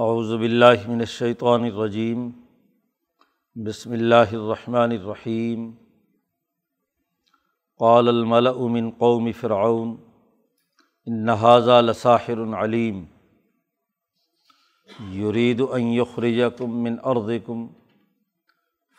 [0.00, 2.30] اعوذ باللہ من الشیطان الرجیم،
[3.54, 5.72] بسم اللہ الرحمن الرحیم۔
[7.78, 9.96] قال الملأ من قوم فرعون،
[11.06, 13.04] ان هذا لساحر علیم۔
[15.14, 17.68] یرید ان یخرجکم من ارضکم،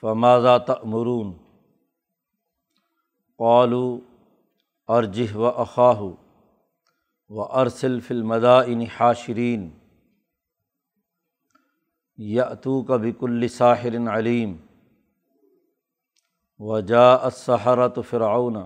[0.02, 1.34] فماذا تأمرون؟
[3.38, 3.98] قالوا
[4.88, 6.02] ارجہ و اخاہ
[7.30, 9.70] و ارسل فی المدائن حاشرین۔
[12.22, 14.56] یاتو کا بک الساحر علیم
[16.60, 18.58] و جا السحرت فرعون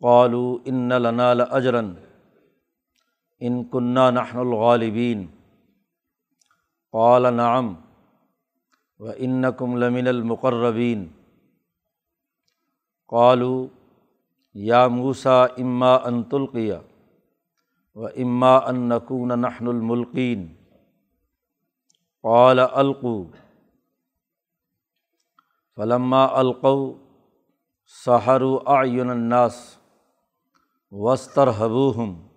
[0.00, 1.80] قالوا ان لنا لاجرا
[3.40, 5.26] ان كنا نحن الغالبین
[6.92, 7.74] قال نعم
[8.98, 11.06] و انکم لمن المقربین
[13.08, 13.66] قالوا
[14.54, 16.74] یا موسا اما ان تلقیہ
[17.94, 20.54] و اما ان نقون نحن الملقین
[22.22, 23.24] قال القو
[25.76, 26.92] فلما القو
[28.04, 29.78] سحر اعین الناس
[30.90, 32.28] وستر حبوہم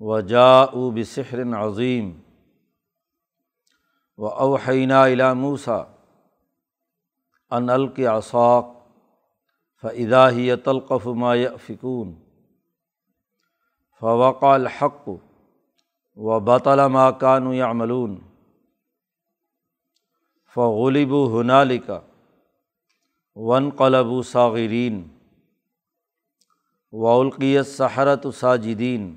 [0.00, 2.12] و جا بسحر عظیم
[4.16, 5.82] و اوحینہ الا موسا
[7.50, 8.66] ان الق اصاق
[9.82, 10.28] فعدا
[10.64, 11.32] تلقف ما
[11.66, 12.14] فکون
[14.00, 15.08] فوق الحق
[16.16, 18.33] و بطل ما کانو یعملون
[20.54, 21.42] فغلب و
[23.36, 25.02] ون قلب و صاغرین
[26.92, 29.14] وولقیت سحرت ساجدین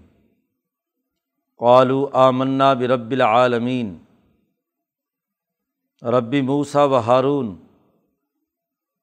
[1.59, 3.97] قالو آمنا برب العالمین
[6.01, 7.55] ربی موسا و ہارون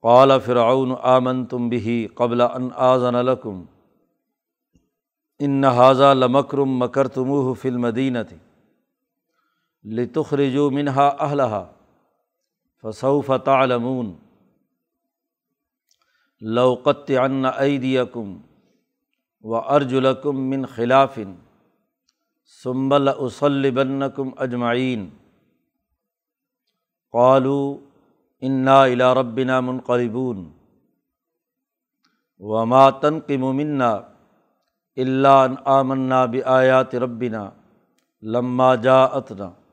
[0.05, 3.63] قال فرعون آمن تم بھی قبل ان آزن الکم
[5.41, 8.37] ان حاضہ لمکرم مکر تمہ فلمدین تھی
[9.85, 11.65] لتخرجو منہا اہلہا
[12.85, 14.15] فصوف تعلمون.
[16.41, 18.37] لوقت ان ایدیکم
[19.41, 21.35] و ارجلکم من خلافن
[22.63, 25.09] سمبل اسلبنکم اجمعین
[27.13, 27.79] قالو
[28.43, 30.53] انا الا ربنا منقلبون.
[32.39, 33.93] وما تنقم منا
[34.97, 37.51] الا ان آمنا بآیات ربنا
[38.23, 39.64] لما جاءتنا.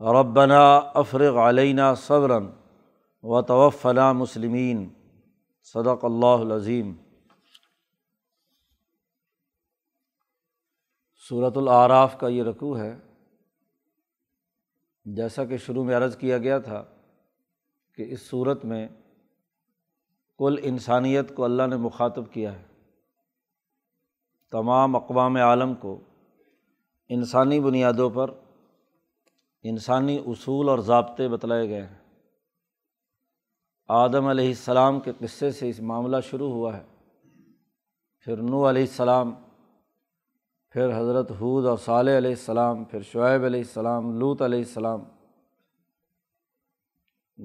[0.00, 2.46] ربنا افرغ علینہ صبرً
[3.22, 4.88] و توفنا مسلمین
[5.62, 6.94] صدق اللہ العظیم.
[11.28, 12.98] صورت العراف کا یہ رقوع ہے۔
[15.04, 16.84] جیسا کہ شروع میں عرض کیا گیا تھا
[17.94, 18.88] کہ اس صورت میں
[20.38, 22.64] کل انسانیت کو اللہ نے مخاطب کیا ہے۔
[24.50, 26.00] تمام اقوام عالم کو
[27.08, 28.30] انسانی بنیادوں پر
[29.68, 31.96] انسانی اصول اور ضابطے بتلائے گئے ہیں۔
[33.88, 36.84] آدم علیہ السلام کے قصے سے اس معاملہ شروع ہوا ہے۔
[38.20, 39.34] پھر نو علیہ السلام،
[40.70, 45.00] پھر حضرت حود اور صالح علیہ السلام، پھر شعیب علیہ السلام لوت علیہ السلام۔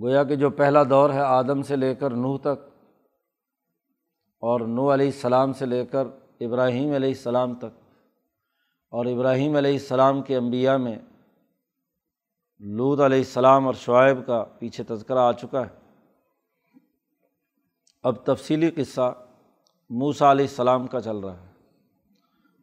[0.02, 2.88] گویا کہ جو پہلا دور ہے آدم سے لے کر نوح تک
[4.40, 6.08] اور نو علیہ السلام سے لے کر
[6.40, 7.98] ابراہیم علیہ السلام تک۔
[8.90, 11.00] اور ابراہیم علیہ السلام کے انبیاء میں
[12.62, 15.70] لود علیہ السلام اور شعیب کا پیچھے تذکرہ آ چکا ہے۔
[18.04, 19.14] اب تفصیلی قصہ
[19.90, 21.50] موسا علیہ السلام کا چل رہا ہے۔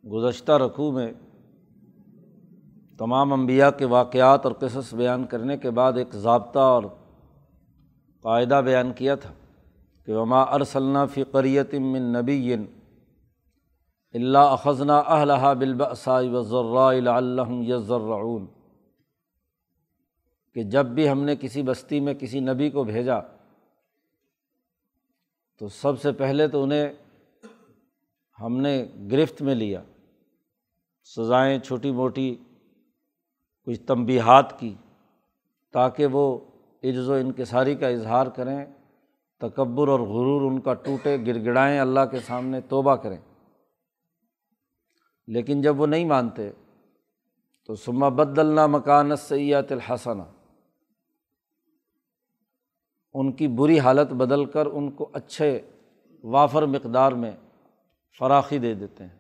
[0.05, 1.13] گزشتہ رقوع میں
[2.99, 6.83] تمام انبیاء کے واقعات اور قصص بیان کرنے کے بعد ایک ضابطہ اور
[8.23, 9.33] قاعدہ بیان کیا تھا
[10.05, 12.55] کہ وما ارسلنا فی قریت من نبی
[14.15, 18.47] اللہ اخذنا اہلہ بالبأساء والضراء لعلہم یضرعون
[20.59, 23.19] کہ جب بھی ہم نے کسی بستی میں کسی نبی کو بھیجا،
[25.61, 26.89] تو سب سے پہلے تو انہیں
[28.41, 28.73] ہم نے
[29.13, 29.83] گرفت میں لیا،
[31.17, 32.37] سزائیں چھوٹی موٹی
[33.67, 34.75] کچھ تنبیہات کی
[35.73, 36.39] تاکہ وہ
[36.83, 38.67] عجز و انکساری کا اظہار کریں،
[39.41, 43.19] تکبر اور غرور ان کا ٹوٹے گر گڑائیں اللہ کے سامنے توبہ کریں۔
[45.27, 46.51] لیکن جب وہ نہیں مانتے،
[47.65, 50.23] تو سما بدلنا مکانت سیات الحسنہ
[53.15, 55.61] ان کی بری حالت بدل کر ان کو اچھے
[56.25, 57.33] وافر مقدار میں
[58.19, 59.19] فراخی دے دیتے ہیں،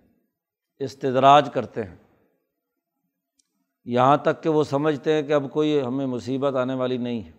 [0.78, 1.96] استدراج کرتے ہیں۔
[3.84, 7.38] یہاں تک کہ وہ سمجھتے ہیں کہ اب کوئی ہمیں مصیبت آنے والی نہیں ہے۔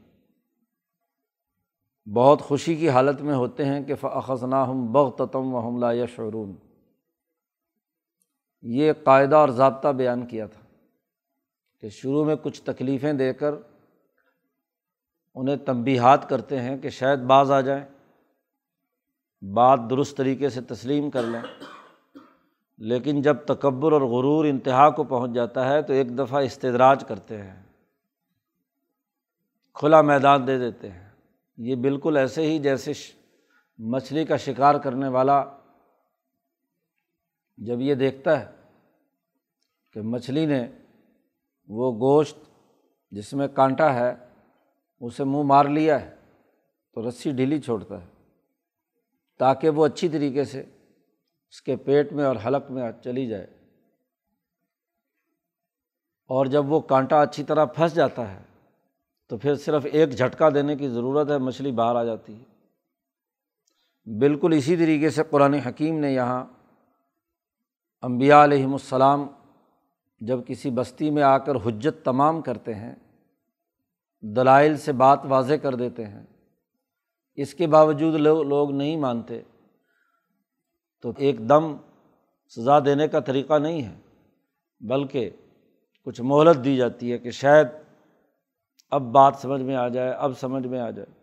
[2.14, 6.56] بہت خوشی کی حالت میں ہوتے ہیں کہ فخذنا ہم بغتم و حملہ یا شعرون
[8.62, 10.62] یہ قاعدہ اور ضابطہ بیان کیا تھا
[11.80, 13.56] کہ شروع میں کچھ تکلیفیں دے کر
[15.40, 17.84] انہیں تنبیہات کرتے ہیں کہ شاید بعض آ جائیں،
[19.42, 21.42] بات درست طریقے سے تسلیم کر لیں۔
[22.78, 27.42] لیکن جب تکبر اور غرور انتہا کو پہنچ جاتا ہے تو ایک دفعہ استدراج کرتے
[27.42, 27.64] ہیں،
[29.74, 31.10] کھلا میدان دے دیتے ہیں۔
[31.58, 32.92] یہ بالکل ایسے ہی جیسے
[33.78, 35.44] مچھلی کا شکار کرنے والا
[37.58, 38.46] جب یہ دیکھتا ہے
[39.94, 40.68] کہ مچھلی نے
[41.68, 42.38] وہ گوشت
[43.12, 44.29] جس میں کانٹا ہے
[45.00, 46.16] اسے منہ مار لیا ہے،
[46.94, 48.08] تو رسی ڈھیلی چھوڑتا ہے،
[49.38, 50.62] تاکہ وہ اچھی طریقے سے
[51.50, 53.48] اس کے پیٹ میں اور حلق میں چلی جائے۔
[56.28, 58.44] اور جب وہ کانٹا اچھی طرح پھنس جاتا ہے،
[59.28, 62.44] تو پھر صرف ایک جھٹکا دینے کی ضرورت ہے، مچھلی باہر آ جاتی ہے۔
[64.20, 66.46] بالکل اسی طریقے سے قرآن حکیم نے یہاں
[68.02, 69.28] امبیا علیہم السلام
[70.20, 72.96] جب کسی بستی میں آ کر حجت تمام کرتے ہیں
[74.22, 76.24] دلائل سے بات واضح کر دیتے ہیں۔
[77.36, 79.42] اس کے باوجود لوگ لوگ نہیں مانتے۔
[81.02, 81.78] تو ایک دم
[82.56, 84.00] سزا دینے کا طریقہ نہیں ہے،
[84.80, 85.30] بلکہ
[86.06, 87.68] کچھ مہلت دی جاتی ہے کہ شاید
[88.92, 91.20] اب بات سمجھ میں آ جائے، اب سمجھ میں آ جائے۔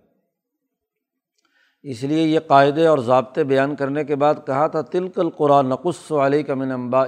[1.83, 6.13] اس لیے یہ قاعدے اور ضابطے بیان کرنے کے بعد کہا تھا تلکل قرآن نقص
[6.13, 7.07] علی کا من امبا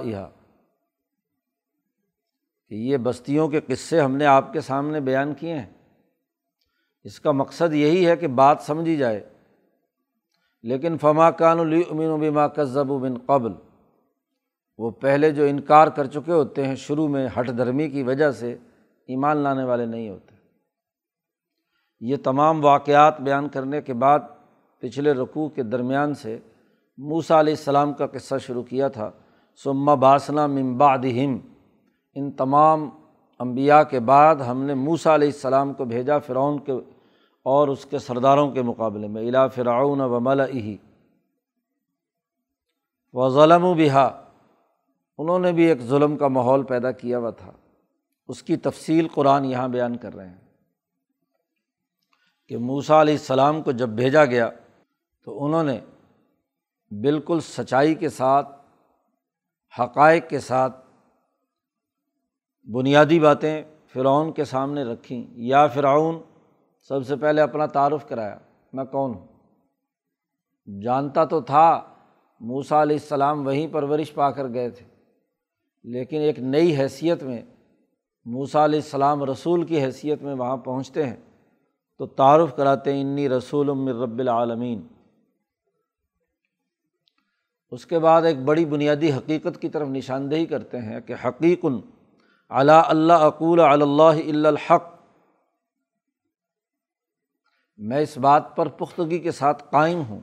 [2.67, 5.78] کہ یہ بستیوں کے قصے ہم نے آپ کے سامنے بیان کیے ہیں۔
[7.03, 9.29] اس کا مقصد یہی ہے کہ بات سمجھی جائے۔
[10.63, 13.51] لیکن فما کان اللی امین و بیما کذب بن قبل۔
[14.77, 18.57] وہ پہلے جو انکار کر چکے ہوتے ہیں، شروع میں ہٹ دھرمی کی وجہ سے
[19.07, 20.35] ایمان لانے والے نہیں ہوتے۔
[21.99, 24.19] یہ تمام واقعات بیان کرنے کے بعد
[24.79, 26.39] پچھلے رقوع کے درمیان سے
[26.97, 29.11] موسا علیہ السلام کا قصہ شروع کیا تھا۔
[29.63, 31.39] سما باسنا ممبادہم
[32.13, 32.89] ان تمام
[33.39, 36.71] امبیا کے بعد ہم نے موسا علیہ السلام کو بھیجا فرعون کے
[37.43, 40.41] اور اس کے سرداروں کے مقابلے میں الا فرعون و مل
[43.13, 44.25] و ظلم و بہا۔
[45.17, 47.51] انہوں نے بھی ایک ظلم کا ماحول پیدا کیا ہوا تھا۔
[48.27, 50.37] اس کی تفصیل قرآن یہاں بیان کر رہے ہیں۔
[52.47, 54.49] کہ موسا علیہ السلام کو جب بھیجا گیا
[55.23, 55.79] تو انہوں نے
[56.91, 58.49] بالکل سچائی کے ساتھ،
[59.79, 60.88] حقائق کے ساتھ
[62.69, 63.63] بنیادی باتیں
[63.93, 66.19] فرعون کے سامنے رکھیں، یا فرعون
[66.89, 68.37] سب سے پہلے اپنا تعارف کرایا،
[68.73, 69.27] میں کون ہوں؟
[70.67, 71.81] جانتا تو تھا
[72.41, 74.85] موسا علیہ السلام وہیں پرورش پا کر گئے تھے،
[75.85, 77.41] لیکن ایک نئی حیثیت میں
[78.25, 81.15] موسا علیہ السلام رسول کی حیثیت میں وہاں پہنچتے ہیں،
[81.99, 83.69] تو تعارف کراتے ہیں، انی رسول
[84.01, 84.87] رب العالمین.
[87.71, 91.79] اس کے بعد ایک بڑی بنیادی حقیقت کی طرف نشاندہی کرتے ہیں کہ حقیقن
[92.49, 94.83] علا اللہ عقول اللہ الحق.
[97.77, 100.19] میں اس بات پر پختگی کے ساتھ قائم ہوں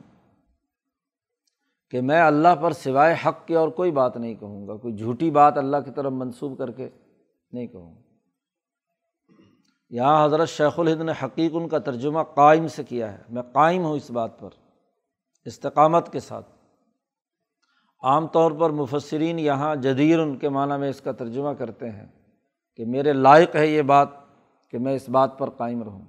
[1.89, 5.31] کہ میں اللہ پر سوائے حق کے اور کوئی بات نہیں کہوں گا، کوئی جھوٹی
[5.31, 6.89] بات اللہ کی طرف منسوب کر کے
[7.51, 8.01] نہیں کہوں گا۔
[9.89, 13.83] یہاں حضرت شیخ الہند نے حقیق ان کا ترجمہ قائم سے کیا ہے۔ میں قائم
[13.83, 14.49] ہوں اس بات پر،
[15.45, 16.51] استقامت کے ساتھ۔
[18.03, 22.16] عام طور پر مفسرین یہاں جدیر ان کے معنیٰ میں اس کا ترجمہ کرتے ہیں۔
[22.77, 24.07] کہ میرے لائق ہے یہ بات
[24.69, 26.01] کہ میں اس بات پر قائم رہوں۔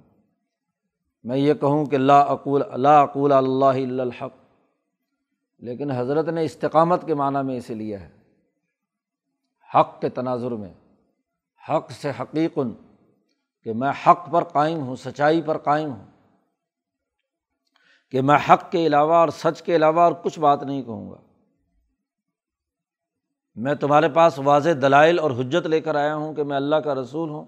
[1.23, 4.33] میں یہ کہوں کہ اللہ عقول اللہ عقول اللہ الحق،
[5.59, 8.09] لیکن حضرت نے استقامت کے معنیٰ میں اسے لیا ہے۔
[9.75, 10.73] حق کے تناظر میں،
[11.69, 12.71] حق سے حقیقن
[13.63, 16.05] کہ میں حق پر قائم ہوں، سچائی پر قائم ہوں۔
[18.11, 21.28] کہ میں حق کے علاوہ اور سچ کے علاوہ اور کچھ بات نہیں کہوں گا۔
[23.59, 26.95] میں تمہارے پاس واضح دلائل اور حجت لے کر آیا ہوں کہ میں اللہ کا
[26.95, 27.45] رسول ہوں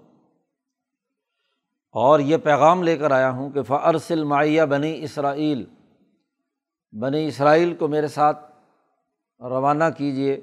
[1.92, 5.64] اور یہ پیغام لے کر آیا ہوں کہ فرسل معیہ بنی اسرائیل
[6.92, 8.52] بنی اسرائیل کو میرے ساتھ
[9.40, 10.40] روانہ کیجیے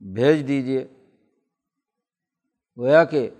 [0.00, 0.86] بھیج دیجیے
[2.76, 3.30] گویا کہ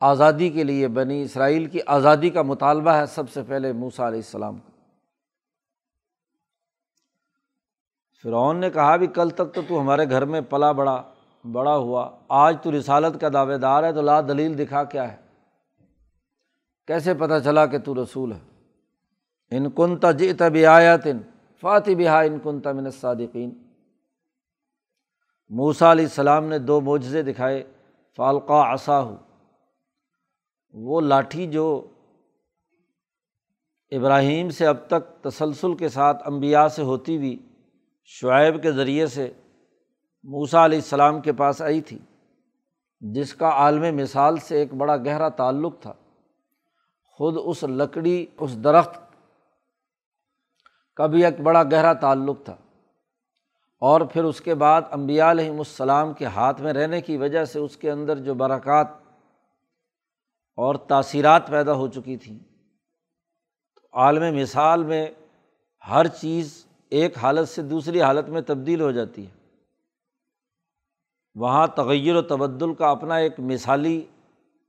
[0.00, 4.18] آزادی کے لیے بنی اسرائیل کی آزادی کا مطالبہ ہے سب سے پہلے موسا علیہ
[4.18, 4.75] السلام کا۔
[8.26, 11.02] فرعون نے کہا بھی کل تک تو تو ہمارے گھر میں پلا بڑا
[11.52, 15.16] بڑا ہوا۔ آج تو رسالت کا دعوے دار ہے تو لا دلیل دکھا کیا ہے۔
[16.86, 18.38] کیسے پتہ چلا کہ تو رسول ہے؟
[19.50, 21.18] ان کن تجیت بھی آیا تن
[21.60, 23.50] فاتح بہا ان کن تمن صادقین
[25.48, 27.64] موسا علیہ السلام نے دو معجزے دکھائے
[28.16, 29.06] فالقہ آساہ
[30.72, 31.86] وہ لاٹھی جو
[33.90, 37.36] ابراہیم سے اب تک تسلسل کے ساتھ امبیا سے ہوتی ہوئی
[38.08, 39.32] شعیب کے ذریعے سے
[40.24, 41.98] موسا علیہ السلام کے پاس آئی تھی،
[43.00, 45.92] جس کا عالم مثال سے ایک بڑا گہرا تعلق تھا۔
[47.04, 48.98] خود اس لکڑی، اس درخت
[50.96, 52.56] کا بھی ایک بڑا گہرا تعلق تھا۔
[53.80, 57.58] اور پھر اس کے بعد امبیا علیہم السلام کے ہاتھ میں رہنے کی وجہ سے
[57.58, 58.86] اس کے اندر جو برکات
[60.56, 62.38] اور تاثیرات پیدا ہو چکی تھیں۔
[63.92, 65.06] عالم مثال میں
[65.90, 69.30] ہر چیز ایک حالت سے دوسری حالت میں تبدیل ہو جاتی ہے۔
[71.34, 74.06] وہاں تغیر و تبدل کا اپنا ایک مثالی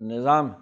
[0.01, 0.57] نظام ہے۔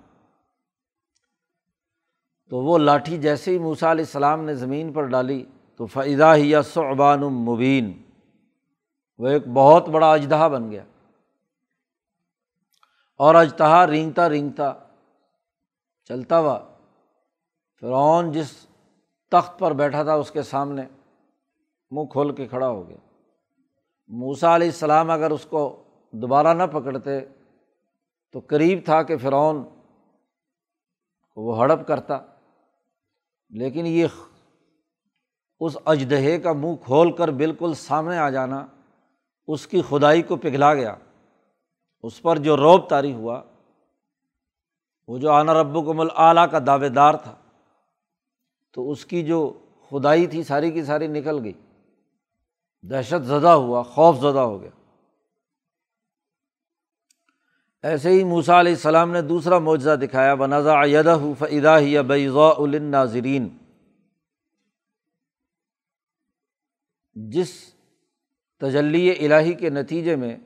[2.50, 5.46] تو وہ لاٹھی جیسے ہی موسا علیہ السلام نے زمین پر ڈالی
[5.76, 8.04] تو فضا ہی یا صعبان المبین
[9.18, 10.84] وہ ایک بہت بڑا اجدہا بن گیا۔
[13.18, 14.74] اور اجتہا رینگتا رینگتا
[16.04, 16.60] چلتا ہوا۔
[17.82, 18.68] فرعون جس
[19.32, 20.82] تخت پر بیٹھا تھا اس کے سامنے
[21.96, 22.98] منہ کھول کے کھڑا ہو گیا۔
[24.08, 27.22] موسا علیہ السلام اگر اس کو دوبارہ نہ پکڑتے،
[28.32, 29.64] تو قریب تھا کہ فرعون
[31.36, 32.18] وہ ہڑپ کرتا۔
[33.50, 34.08] لیکن یہ
[35.60, 38.68] اس اجدہے کا منہ کھول کر بالکل سامنے آ جانا،
[39.48, 40.96] اس کی خدائی کو پگھلا گیا۔
[42.04, 43.44] اس پر جو روب طاری ہوا،
[45.08, 47.36] وہ جو آنا رب کو مل اعلیٰ کا دعوے دار تھا،
[48.72, 49.60] تو اس کی جو
[49.90, 51.54] خدائی تھی، ساری کی ساری نکل گئی۔
[52.90, 54.70] دہشت زدہ ہوا، خوف زدہ ہو گیا۔
[57.84, 63.48] ایسے ہی موسا علیہ السلام نے دوسرا معجزہ دکھایا بنازا یدہ فدا ہی بیضا الناظرین
[67.16, 67.52] جس
[68.62, 70.38] تجلی الہی کے نتیجے میں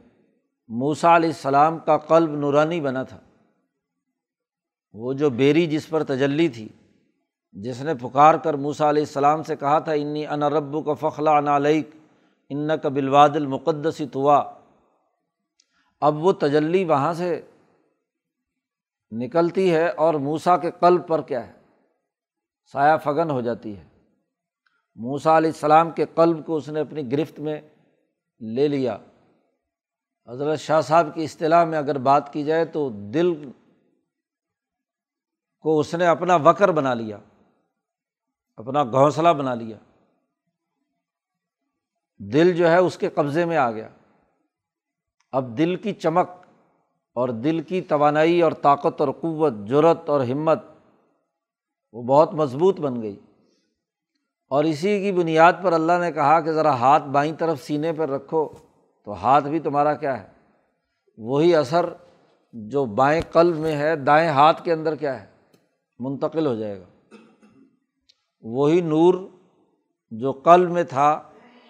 [0.67, 3.19] موسا علیہ السلام کا قلب نورانی بنا تھا۔
[4.93, 6.67] وہ جو بیری جس پر تجلی تھی،
[7.51, 11.57] جس نے پکار کر موسا علیہ السلام سے کہا تھا انی ان رب کا فخلا
[11.57, 11.89] علیک
[12.49, 14.53] ان کا بلواد المقدس توا
[16.01, 17.41] اب وہ تجلی وہاں سے
[19.11, 21.53] نکلتی ہے اور موسا کے قلب پر کیا ہے؟
[22.71, 23.87] سایہ فگن ہو جاتی ہے۔
[24.95, 27.61] موسا علیہ السلام کے قلب کو اس نے اپنی گرفت میں
[28.39, 28.97] لے لیا۔
[30.27, 33.51] حضرت شاہ صاحب کی اصطلاح میں اگر بات کی جائے تو دل
[35.61, 37.17] کو اس نے اپنا وکر بنا لیا،
[38.55, 39.77] اپنا گھونسلہ بنا لیا۔
[42.19, 43.89] دل جو ہے اس کے قبضے میں آ گیا۔
[45.31, 46.29] اب دل کی چمک
[47.13, 50.63] اور دل کی توانائی اور طاقت اور قوت جرت اور ہمت،
[51.91, 53.19] وہ بہت مضبوط بن گئی۔
[54.49, 58.09] اور اسی کی بنیاد پر اللہ نے کہا کہ ذرا ہاتھ بائیں طرف سینے پر
[58.09, 58.49] رکھو،
[59.05, 60.27] تو ہاتھ بھی تمہارا کیا ہے؟
[61.17, 61.85] وہی اثر
[62.53, 65.25] جو بائیں قلب میں ہے، دائیں ہاتھ کے اندر کیا ہے؟
[65.99, 67.15] منتقل ہو جائے گا۔
[68.41, 69.13] وہی نور
[70.11, 71.28] جو قلب میں تھا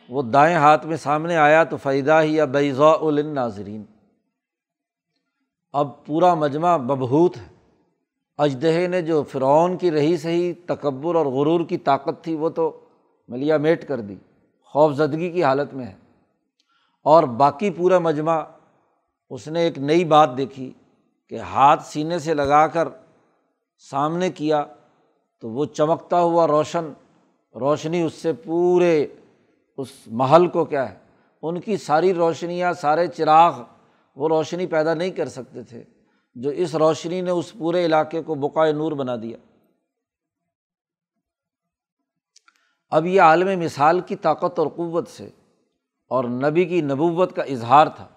[0.10, 3.84] وہ دائیں ہاتھ میں سامنے آیا تو فائدہ ہی یا بیضاء ناظرین
[5.74, 7.48] اب پورا مجمع ببہوت ہے۔
[8.38, 12.80] اجدہ نے جو فرعون کی رہی سہی، تکبر اور غرور کی طاقت تھی، وہ تو
[13.28, 14.16] ملیا میٹ کر دی۔
[14.64, 15.96] خوف زدگی کی حالت میں ہے۔
[17.04, 18.44] اور باقی پورا مجمع،
[19.30, 20.74] اس نے ایک نئی بات دیکھی
[21.30, 22.88] کہ ہاتھ سینے سے لگا کر
[23.78, 24.66] سامنے کیا
[25.40, 26.94] تو وہ چمکتا ہوا روشن،
[27.60, 29.08] روشنی اس سے پورے
[29.80, 30.98] اس محل کو کیا ہے؟
[31.42, 33.64] ان کی ساری روشنیاں، سارے چراغ
[34.16, 35.84] وہ روشنی پیدا نہیں کر سکتے تھے،
[36.36, 39.38] جو اس روشنی نے اس پورے علاقے کو بقائے نور بنا دیا۔
[42.90, 45.30] اب یہ عالم مثال کی طاقت اور قوت سے
[46.08, 48.08] اور نبی کی نبوت کا اظہار تھا۔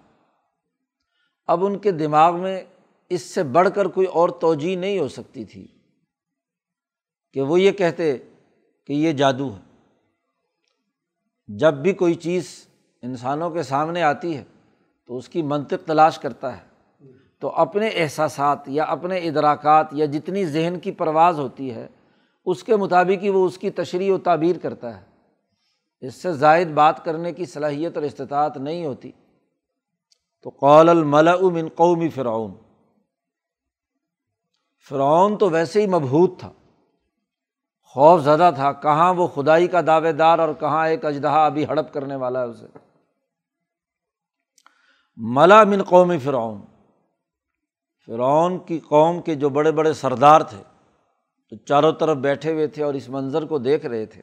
[1.47, 2.63] اب ان کے دماغ میں
[3.09, 5.67] اس سے بڑھ کر کوئی اور توجہ نہیں ہو سکتی تھی
[7.33, 8.17] کہ وہ یہ کہتے
[8.85, 9.72] کہ یہ جادو ہے۔
[11.47, 12.67] جب بھی کوئی چیز
[13.01, 14.43] انسانوں کے سامنے آتی ہے
[15.07, 16.73] تو اس کی منطق تلاش کرتا ہے۔
[17.39, 21.87] تو اپنے احساسات یا اپنے ادراکات یا جتنی ذہن کی پرواز ہوتی ہے،
[22.45, 25.05] اس کے مطابق ہی وہ اس کی تشریح و تعبیر کرتا ہے۔
[26.01, 29.11] اس سے زائد بات کرنے کی صلاحیت اور استطاعت نہیں ہوتی۔
[30.41, 32.51] تو قول الملا من قومی فرعون۔
[34.89, 36.51] فرعون تو ویسے ہی مبہوت تھا۔
[37.93, 41.93] خوف زدہ تھا، کہاں وہ خدائی کا دعوے دار اور کہاں ایک اجدہا ابھی ہڑپ
[41.93, 42.65] کرنے والا ہے اسے۔
[45.17, 46.61] ملا من قومی فرعون۔
[48.05, 50.63] فرعون کی قوم کے جو بڑے بڑے سردار تھے
[51.49, 54.21] تو چاروں طرف بیٹھے ہوئے تھے اور اس منظر کو دیکھ رہے تھے،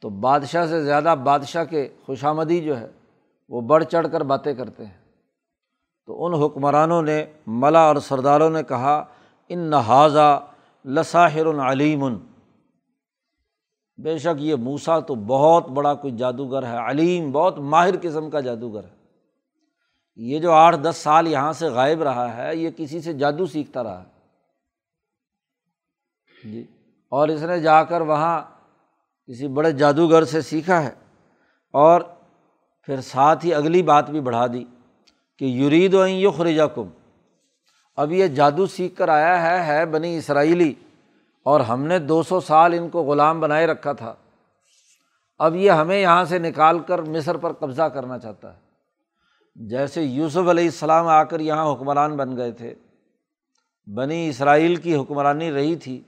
[0.00, 2.88] تو بادشاہ سے زیادہ بادشاہ کے خوش آمدی جو ہے،
[3.48, 4.98] وہ بڑھ چڑھ کر باتیں کرتے ہیں۔
[6.06, 9.04] تو ان حکمرانوں نے، ملا اور سرداروں نے کہا،
[9.48, 10.38] ان نہذا
[10.84, 12.29] لساحر العلیم
[14.02, 18.40] بے شک یہ موسا تو بہت بڑا کوئی جادوگر ہے، علیم، بہت ماہر قسم کا
[18.40, 19.00] جادوگر ہے۔
[20.16, 23.82] یہ جو آٹھ دس سال یہاں سے غائب رہا ہے، یہ کسی سے جادو سیکھتا
[23.82, 24.20] رہا ہے۔
[26.50, 26.66] جی۔
[27.08, 28.42] اور اس نے جا کر وہاں
[29.26, 30.90] کسی بڑے جادوگر سے سیکھا ہے۔
[31.72, 32.00] اور
[32.82, 34.64] پھر ساتھ ہی اگلی بات بھی بڑھا دی
[35.38, 36.88] کہ یرید و یخرجا کم
[37.96, 40.74] اب یہ جادو سیکھ کر آیا ہے ہے بنی اسرائیلی۔
[41.44, 44.14] اور ہم نے دو سو سال ان کو غلام بنائے رکھا تھا۔
[45.38, 48.58] اب یہ ہمیں یہاں سے نکال کر مصر پر قبضہ کرنا چاہتا ہے۔
[49.54, 52.74] جیسے یوسف علیہ السلام آ کر یہاں حکمران بن گئے تھے۔
[53.86, 56.00] بنی اسرائیل کی حکمرانی رہی تھی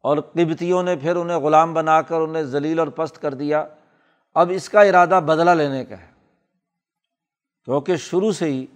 [0.00, 3.66] اور قبتیوں نے پھر انہیں غلام بنا کر انہیں ذلیل اور پست کر دیا۔
[4.34, 6.14] اب اس کا ارادہ بدلہ لینے کا ہے۔
[7.64, 8.66] کیونکہ شروع سے ہی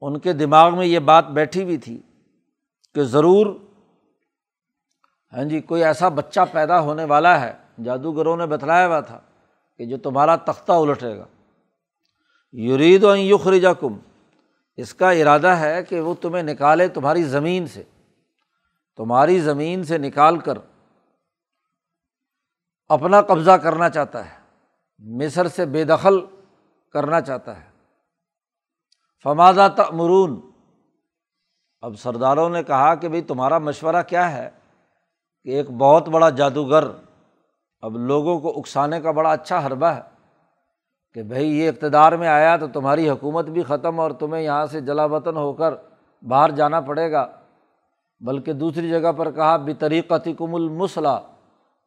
[0.00, 1.98] ان کے دماغ میں یہ بات بیٹھی ہوئی تھی
[2.94, 3.46] کہ ضرور
[5.32, 7.52] ہاں جی کوئی ایسا بچہ پیدا ہونے والا ہے،
[7.84, 9.20] جادوگروں نے بتلایا ہوا تھا
[9.76, 11.26] کہ جو تمہارا تختہ الٹے گا۔
[12.52, 13.98] یرید و یخرجا کم
[14.76, 17.82] اس کا ارادہ ہے کہ وہ تمہیں نکالے تمہاری زمین سے۔
[18.96, 20.58] تمہاری زمین سے نکال کر
[22.88, 24.38] اپنا قبضہ کرنا چاہتا ہے،
[24.98, 26.20] مصر سے بے دخل
[26.92, 27.70] کرنا چاہتا ہے۔
[29.22, 30.40] فمادہ تمرون
[31.80, 34.50] اب سرداروں نے کہا کہ بھائی تمہارا مشورہ کیا ہے؟
[35.44, 36.84] کہ ایک بہت بڑا جادوگر
[37.82, 40.00] اب لوگوں کو اکسانے کا بڑا اچھا حربہ ہے
[41.14, 44.80] کہ بھائی یہ اقتدار میں آیا تو تمہاری حکومت بھی ختم اور تمہیں یہاں سے
[44.80, 45.74] جلا وطن ہو کر
[46.28, 47.26] باہر جانا پڑے گا۔
[48.20, 51.18] بلکہ دوسری جگہ پر کہا بھی طریقتی کم المسلح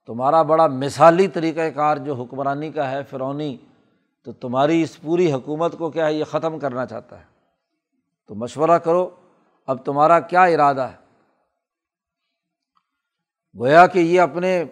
[0.07, 3.57] تمہارا بڑا مثالی طریقۂ کار جو حکمرانی کا ہے فرونی
[4.25, 7.23] تو تمہاری اس پوری حکومت کو کیا ہے؟ یہ ختم کرنا چاہتا ہے۔
[8.27, 9.09] تو مشورہ کرو،
[9.67, 11.02] اب تمہارا کیا ارادہ ہے؟
[13.59, 14.63] گویا کہ یہ اپنے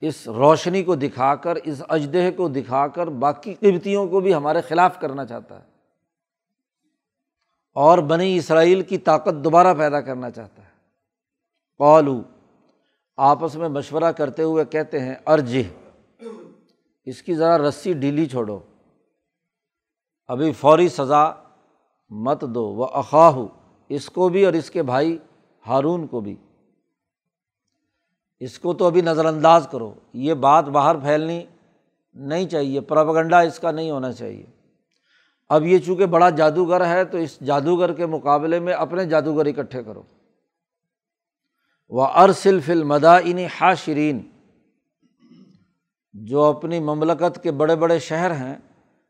[0.00, 4.60] اس روشنی کو دکھا کر، اس اجدہ کو دکھا کر باقی قبتیوں کو بھی ہمارے
[4.60, 5.64] خلاف کرنا چاہتا ہے۔
[7.74, 10.68] اور بنی اسرائیل کی طاقت دوبارہ پیدا کرنا چاہتا ہے۔
[11.78, 12.22] قالو،
[13.16, 15.58] آپس میں مشورہ کرتے ہوئے کہتے ہیں ارج
[17.04, 18.58] اس کی ذرا رسی ڈھیلی چھوڑو۔
[20.26, 21.32] ابھی فوری سزا
[22.10, 23.38] مت دو وہ اقاہ
[23.88, 25.18] اس کو بھی اور اس کے بھائی
[25.66, 26.36] ہارون کو بھی۔
[28.40, 31.44] اس کو تو ابھی نظر انداز کرو۔ یہ بات باہر پھیلنی
[32.14, 34.46] نہیں چاہیے پرپگنڈا اس کا نہیں ہونا چاہیے۔
[35.48, 39.82] اب یہ چونکہ بڑا جادوگر ہے تو اس جادوگر کے مقابلے میں اپنے جادوگر اکٹھے
[39.82, 40.02] کرو۔
[41.88, 44.20] وہ ارسل فل مداعنی حاشرین
[46.12, 48.56] جو اپنی مملکت کے بڑے بڑے شہر ہیں،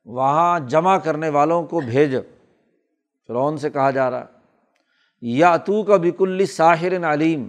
[0.05, 2.17] وہاں جمع کرنے والوں کو بھیج۔
[3.27, 4.25] فرعون سے کہا جا رہا
[5.21, 7.49] یا تو کا بکلی ساحر علیم۔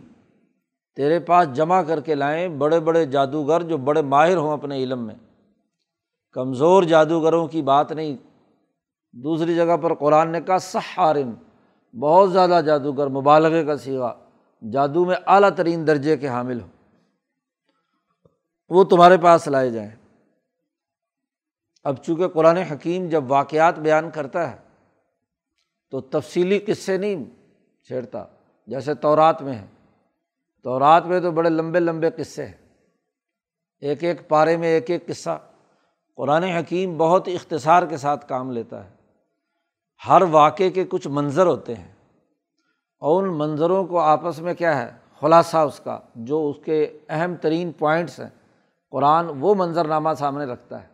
[0.99, 5.07] تیرے پاس جمع کر کے لائیں بڑے بڑے جادوگر جو بڑے ماہر ہوں اپنے علم
[5.07, 5.15] میں۔
[6.31, 8.17] کمزور جادوگروں کی بات نہیں۔
[9.13, 11.31] دوسری جگہ پر قرآن نے کہا سہارن
[11.99, 14.13] بہت زیادہ جادوگر، مبالغے کا سیوا
[14.71, 16.67] جادو میں اعلیٰ ترین درجے کے حامل ہو
[18.69, 19.91] وہ تمہارے پاس لائے جائیں۔
[21.83, 24.57] اب چونکہ قرآن حکیم جب واقعات بیان کرتا ہے،
[25.89, 27.23] تو تفصیلی قصے نہیں
[27.83, 28.25] چھیڑتا،
[28.67, 29.65] جیسے تورات میں ہے۔
[30.63, 32.53] تو رات میں تو بڑے لمبے لمبے قصے ہیں۔
[33.79, 35.39] ایک ایک پارے میں ایک ایک قصہ۔
[36.15, 38.89] قرآن حکیم بہت اختصار کے ساتھ کام لیتا ہے۔
[40.07, 41.91] ہر واقعے کے کچھ منظر ہوتے ہیں۔
[42.99, 47.35] اور ان منظروں کو آپس میں کیا ہے؟ خلاصہ اس کا، جو اس کے اہم
[47.35, 48.29] ترین پوائنٹس ہیں۔
[48.91, 50.87] قرآن وہ منظرنامہ سامنے رکھتا ہے۔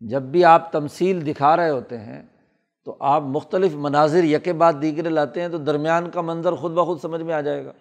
[0.00, 2.22] جب بھی آپ تمصیل دکھا رہے ہوتے ہیں،
[2.84, 7.00] تو آپ مختلف مناظر یکے بعد دیگرے لاتے ہیں، تو درمیان کا منظر خود بخود
[7.00, 7.72] سمجھ میں آ جائے گا۔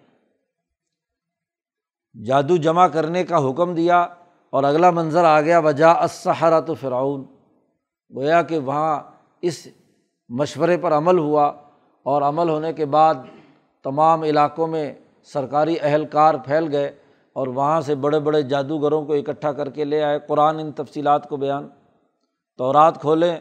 [2.26, 4.08] جادو جمع کرنے کا حکم دیا
[4.50, 7.26] اور اگلا منظر آ گیا وجہ اسحرا تو فرعون۔
[8.16, 9.02] گویا کہ وہاں
[9.42, 9.68] اس
[10.30, 11.52] مشورے پر عمل ہوا
[12.04, 13.16] اور عمل ہونے کے بعد
[13.84, 16.92] تمام علاقوں میں سرکاری اہلکار پھیل گئے
[17.34, 21.30] اور وہاں سے بڑے بڑے جادوگروں کو اکٹھا کر کے لے آئے۔ قرآن ان تفصیلات
[21.30, 21.68] کو بیان۔
[22.58, 23.38] تو رات کھولیں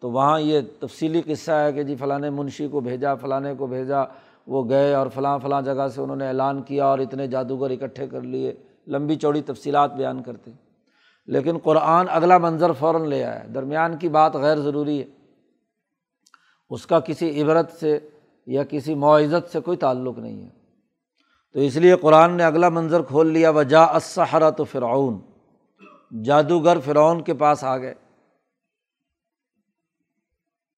[0.00, 4.04] تو وہاں یہ تفصیلی قصہ ہے کہ جی فلاں منشی کو بھیجا، فلاں کو بھیجا
[4.46, 8.06] وہ گئے اور فلاں فلاں جگہ سے انہوں نے اعلان کیا اور اتنے جادوگر اکٹھے
[8.06, 8.54] کر لیے،
[8.86, 10.50] لمبی چوڑی تفصیلات بیان کرتے۔
[11.26, 15.06] لیکن قرآن اگلا منظر فوراً لے آیا۔ درمیان کی بات غیر ضروری ہے۔
[16.70, 17.98] اس کا کسی عبرت سے
[18.46, 20.50] یا کسی معزت سے کوئی تعلق نہیں ہے۔
[21.52, 25.18] تو اس لیے قرآن نے اگلا منظر کھول لیا وجا اسحرا تو فرعون۔
[26.22, 27.94] جادوگر فرعون کے پاس آ گئے۔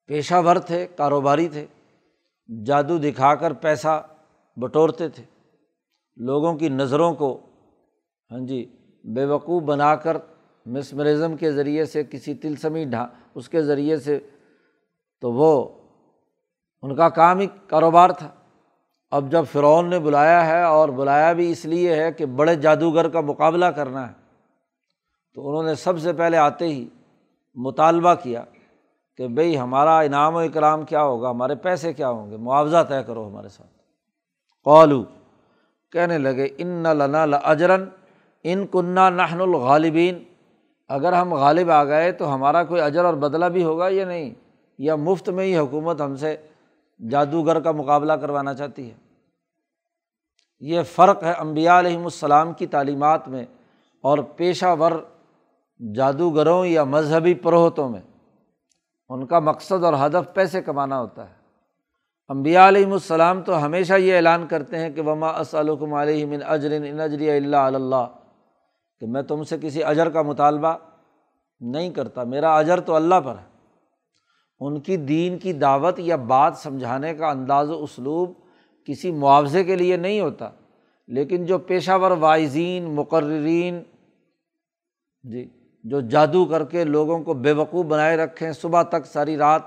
[0.07, 1.67] پیشہ ور تھے، کاروباری تھے۔
[2.49, 4.07] جادو دکھا کر پیسہ
[4.57, 5.23] بٹورتے تھے۔
[6.17, 7.39] لوگوں کی نظروں کو
[8.31, 8.65] ہاں جی
[9.05, 10.17] بے وقوع بنا کر
[10.67, 14.19] مسمرزم کے ذریعے سے کسی تلسمی ڈھا، اس کے ذریعے سے
[15.21, 15.69] تو وہ،
[16.83, 18.31] ان کا کام ہی کاروبار تھا۔
[19.11, 23.09] اب جب فرعون نے بلایا ہے اور بلایا بھی اس لیے ہے کہ بڑے جادوگر
[23.09, 24.13] کا مقابلہ کرنا ہے،
[25.35, 26.89] تو انہوں نے سب سے پہلے آتے ہی
[27.55, 28.45] مطالبہ کیا
[29.17, 33.03] کہ بھئی ہمارا انعام و اکرام کیا ہوگا؟ ہمارے پیسے کیا ہوں گے؟ معاوضہ طے
[33.07, 33.71] کرو ہمارے ساتھ۔
[34.65, 35.05] قالو،
[35.93, 37.85] کہنے لگے، ان لنا اجرن
[38.43, 40.23] ان کنہ نحن الغالبین۔
[40.89, 44.31] اگر ہم غالب آ گئے تو ہمارا کوئی اجر اور بدلہ بھی ہوگا یا نہیں؟
[44.79, 46.37] یا مفت میں ہی حکومت ہم سے
[47.11, 48.95] جادوگر کا مقابلہ کروانا چاہتی ہے۔
[50.61, 53.45] یہ فرق ہے امبیا علیہم السلام کی تعلیمات میں
[54.03, 54.93] اور پیشہ ور
[55.95, 58.01] جادوگروں یا مذہبی پروہتوں میں۔
[59.11, 61.35] ان کا مقصد اور ہدف پیسے کمانا ہوتا ہے۔
[62.31, 66.71] امبیا علیہم السلام تو ہمیشہ یہ اعلان کرتے ہیں کہ وما اسلکم علیہ من اجر
[66.71, 68.07] ان اجری اللہ اللہ
[69.01, 70.77] کہ میں تم سے کسی اجر کا مطالبہ
[71.61, 73.45] نہیں کرتا، میرا اجر تو اللہ پر ہے۔
[74.61, 78.33] ان کی دین کی دعوت یا بات سمجھانے کا انداز و اسلوب
[78.89, 80.51] کسی معاوضے کے لیے نہیں ہوتا،
[81.09, 83.83] لیکن جو پیشہ ور وائزین مقررین
[85.25, 85.45] جی
[85.91, 89.63] جو جادو کر کے لوگوں کو بے وقوع بنائے رکھیں، صبح تک ساری رات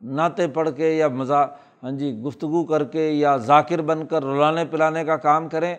[0.00, 1.44] نعتیں پڑھ کے یا مزا
[1.82, 5.74] ہاں جی گفتگو کر کے یا ذاکر بن کر رلانے پلانے کا کام کریں،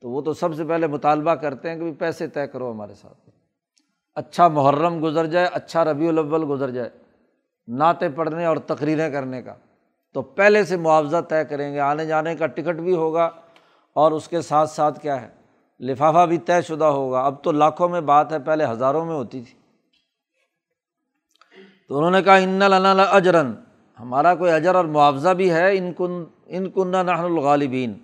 [0.00, 3.30] تو وہ تو سب سے پہلے مطالبہ کرتے ہیں کہ پیسے طے کرو ہمارے ساتھ۔
[4.14, 6.90] اچھا محرم گزر جائے اچھا ربیع الاول گزر جائے،
[7.68, 9.54] نعتیں پڑھنے اور تقریریں کرنے کا۔
[10.12, 13.30] تو پہلے سے معاوضہ طے کریں گے، آنے جانے کا ٹکٹ بھی ہوگا
[13.96, 15.28] اور اس کے ساتھ ساتھ کیا ہے؟
[15.80, 19.40] لفافہ بھی طے شدہ ہوگا۔ اب تو لاکھوں میں بات ہے، پہلے ہزاروں میں ہوتی
[19.40, 19.54] تھی۔
[21.88, 23.52] تو انہوں نے کہا، ان لنا اجرن
[24.00, 27.94] ہمارا کوئی اجر اور معاوضہ بھی ہے، ان کن ان کن نحن الغالبین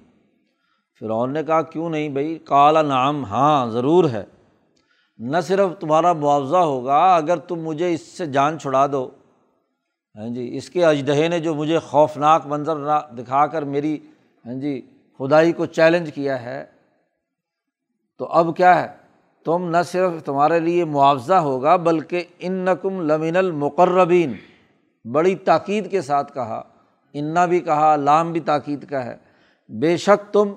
[1.01, 4.25] فرعون نے کہا، کیوں نہیں بھائی؟ کالا نام ہاں ضرور ہے۔
[5.19, 9.11] نہ صرف تمہارا معاوضہ ہوگا، اگر تم مجھے اس سے جان چھڑا دو۔
[10.17, 12.77] ہاں جی اس کے اجدہے نے جو مجھے خوفناک منظر
[13.19, 13.99] دکھا کر میری
[14.47, 14.81] ہاں جی
[15.19, 16.65] خدائی کو چیلنج کیا ہے
[18.19, 18.89] تو اب کیا ہے؟
[19.45, 24.35] تم نہ صرف تمہارے لیے معاوضہ ہوگا بلکہ ان نقم لمن المقربین
[25.13, 26.63] بڑی تاکید کے ساتھ کہا،
[27.13, 29.17] انا بھی کہا، لام بھی تاکید کا ہے۔
[29.69, 30.53] بے شک تم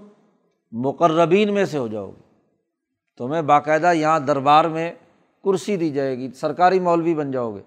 [0.72, 2.22] مقربین میں سے ہو جاؤ گے۔
[3.18, 4.92] تمہیں باقاعدہ یہاں دربار میں
[5.44, 7.62] کرسی دی جائے گی، سرکاری مولوی بن جاؤ گے۔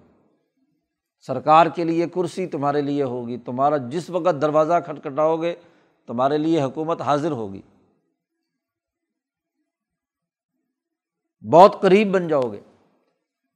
[1.26, 5.54] سرکار کے لیے کرسی تمہارے لیے ہوگی، تمہارا جس وقت دروازہ کھٹکھٹاؤ گے،
[6.06, 7.60] تمہارے لیے حکومت حاضر ہوگی۔
[11.50, 12.60] بہت قریب بن جاؤ گے۔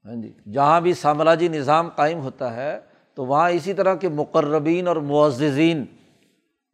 [0.05, 2.81] ہاں جی جہاں بھی سامراجی نظام قائم ہوتا ہے،
[3.14, 5.85] تو وہاں اسی طرح کے مقربین اور معززین،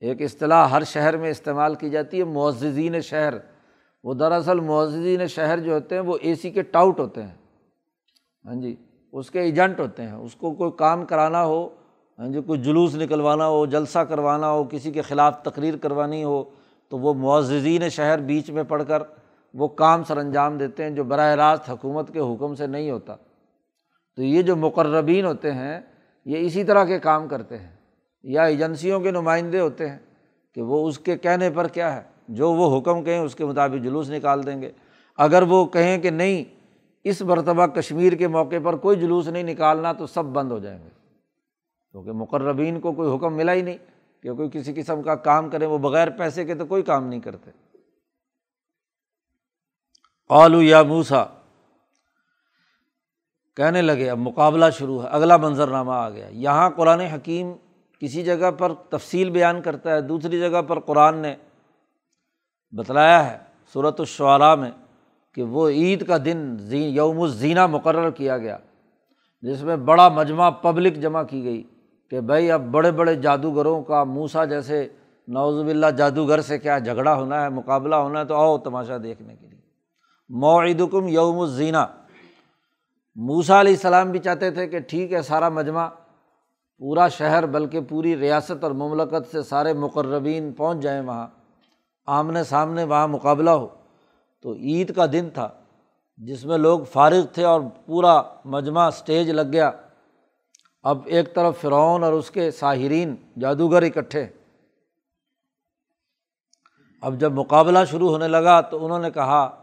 [0.01, 3.35] ایک اصطلاح ہر شہر میں استعمال کی جاتی ہے، معززین شہر۔
[4.05, 7.35] وہ دراصل معززین شہر جو ہوتے ہیں، وہ اے سی کے ٹاؤٹ ہوتے ہیں۔
[8.45, 8.77] ہاں جی
[9.13, 11.69] اس کے ایجنٹ ہوتے ہیں۔ اس کو کوئی کام کرانا ہو
[12.19, 16.45] ہاں جی کوئی جلوس نکلوانا ہو، جلسہ کروانا ہو، کسی کے خلاف تقریر کروانی ہو،
[16.89, 19.03] تو وہ معززین شہر بیچ میں پڑھ کر
[19.55, 23.17] وہ کام سر انجام دیتے ہیں جو براہ راست حکومت کے حکم سے نہیں ہوتا۔
[24.17, 25.81] تو یہ جو مقربین ہوتے ہیں،
[26.25, 27.71] یہ اسی طرح کے کام کرتے ہیں۔
[28.23, 29.99] یا ایجنسیوں کے نمائندے ہوتے ہیں
[30.55, 33.85] کہ وہ اس کے کہنے پر کیا ہے۔ جو وہ حکم کہیں، اس کے مطابق
[33.85, 34.71] جلوس نکال دیں گے۔
[35.17, 36.45] اگر وہ کہیں کہ نہیں،
[37.05, 40.79] اس مرتبہ کشمیر کے موقع پر کوئی جلوس نہیں نکالنا تو سب بند ہو جائیں
[40.79, 40.89] گے۔
[41.91, 43.79] کیونکہ مقربین کو کوئی حکم ملا ہی نہیں
[44.23, 47.21] کہ کوئی کسی قسم کا کام کرے، وہ بغیر پیسے کے تو کوئی کام نہیں
[47.21, 47.51] کرتے۔
[50.33, 51.23] قالو یا موسا
[53.57, 57.53] کہنے لگے، اب مقابلہ شروع ہے، اگلا منظر نامہ آ گیا۔ یہاں قرآن حکیم
[58.03, 61.35] کسی جگہ پر تفصیل بیان کرتا ہے، دوسری جگہ پر قرآن نے
[62.73, 63.37] بتلایا ہے
[63.75, 64.71] صورت الشعراء میں
[65.37, 68.57] کہ وہ عید کا دن یوم الزینہ مقرر کیا گیا،
[69.43, 71.63] جس میں بڑا مجمع پبلک جمع کی گئی
[72.11, 74.87] کہ بھائی، اب بڑے بڑے جادوگروں کا موسا جیسے
[75.29, 79.35] نوزب اللہ جادوگر سے کیا جھگڑا ہونا ہے، مقابلہ ہونا ہے، تو آؤ تماشا دیکھنے
[79.37, 79.52] کے لیے۔
[80.29, 81.87] موعدکم یوم الزینہ
[83.15, 85.89] موسا علیہ السلام بھی چاہتے تھے کہ ٹھیک ہے، سارا مجمع،
[86.79, 91.27] پورا شہر، بلکہ پوری ریاست اور مملکت سے سارے مقربین پہنچ جائیں وہاں،
[92.07, 93.69] آمنے سامنے وہاں مقابلہ ہو۔
[94.41, 95.49] تو عید کا دن تھا،
[96.17, 99.71] جس میں لوگ فارغ تھے اور پورا مجمع اسٹیج لگ گیا۔
[100.83, 104.27] اب ایک طرف فرعون اور اس کے ساحرین جادوگر اکٹھے۔
[107.03, 109.62] اب جب مقابلہ شروع ہونے لگا تو انہوں نے کہا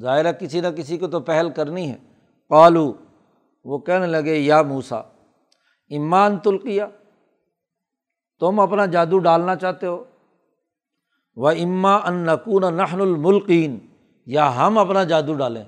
[0.00, 1.96] ظاہرہ کسی نہ کسی کو تو پہل کرنی ہے۔
[2.48, 2.92] پالو
[3.64, 4.96] وہ کہنے لگے، یا موسا
[5.88, 6.86] ایمان تلقیا
[8.40, 10.04] تم اپنا جادو ڈالنا چاہتے ہو۔
[11.36, 13.78] وہ اما ان نقون نحن الملقین،
[14.26, 15.64] یا ہم اپنا جادو ڈالیں۔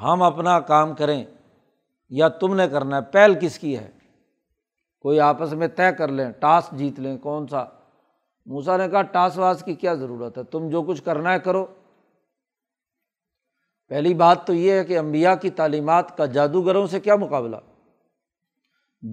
[0.00, 1.24] ہم اپنا کام کریں،
[2.10, 3.90] یا تم نے کرنا ہے۔ پہل کس کی ہے؟
[5.00, 7.64] کوئی آپس میں طے کر لیں ٹاس جیت لیں، کون سا؟
[8.46, 11.66] موسا نے کہا ٹاس واس کی کیا ضرورت ہے؟ تم جو کچھ کرنا ہے کرو۔
[13.92, 17.56] پہلی بات تو یہ ہے کہ امبیا کی تعلیمات کا جادوگروں سے کیا مقابلہ؟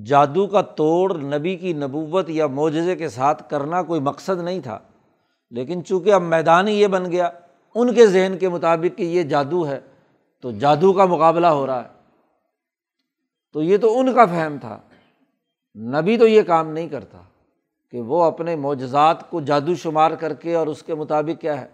[0.05, 4.79] جادو کا توڑ نبی کی نبوت یا معجزے کے ساتھ کرنا کوئی مقصد نہیں تھا،
[5.49, 7.29] لیکن چونکہ اب میدان ہی یہ بن گیا،
[7.75, 9.79] ان کے ذہن کے مطابق کہ یہ جادو ہے
[10.41, 11.89] تو جادو کا مقابلہ ہو رہا ہے۔
[13.53, 14.79] تو یہ تو ان کا فہم تھا۔
[15.75, 17.21] نبی تو یہ کام نہیں کرتا
[17.91, 21.67] کہ وہ اپنے معجزات کو جادو شمار کر کے اور اس کے مطابق کیا ہے،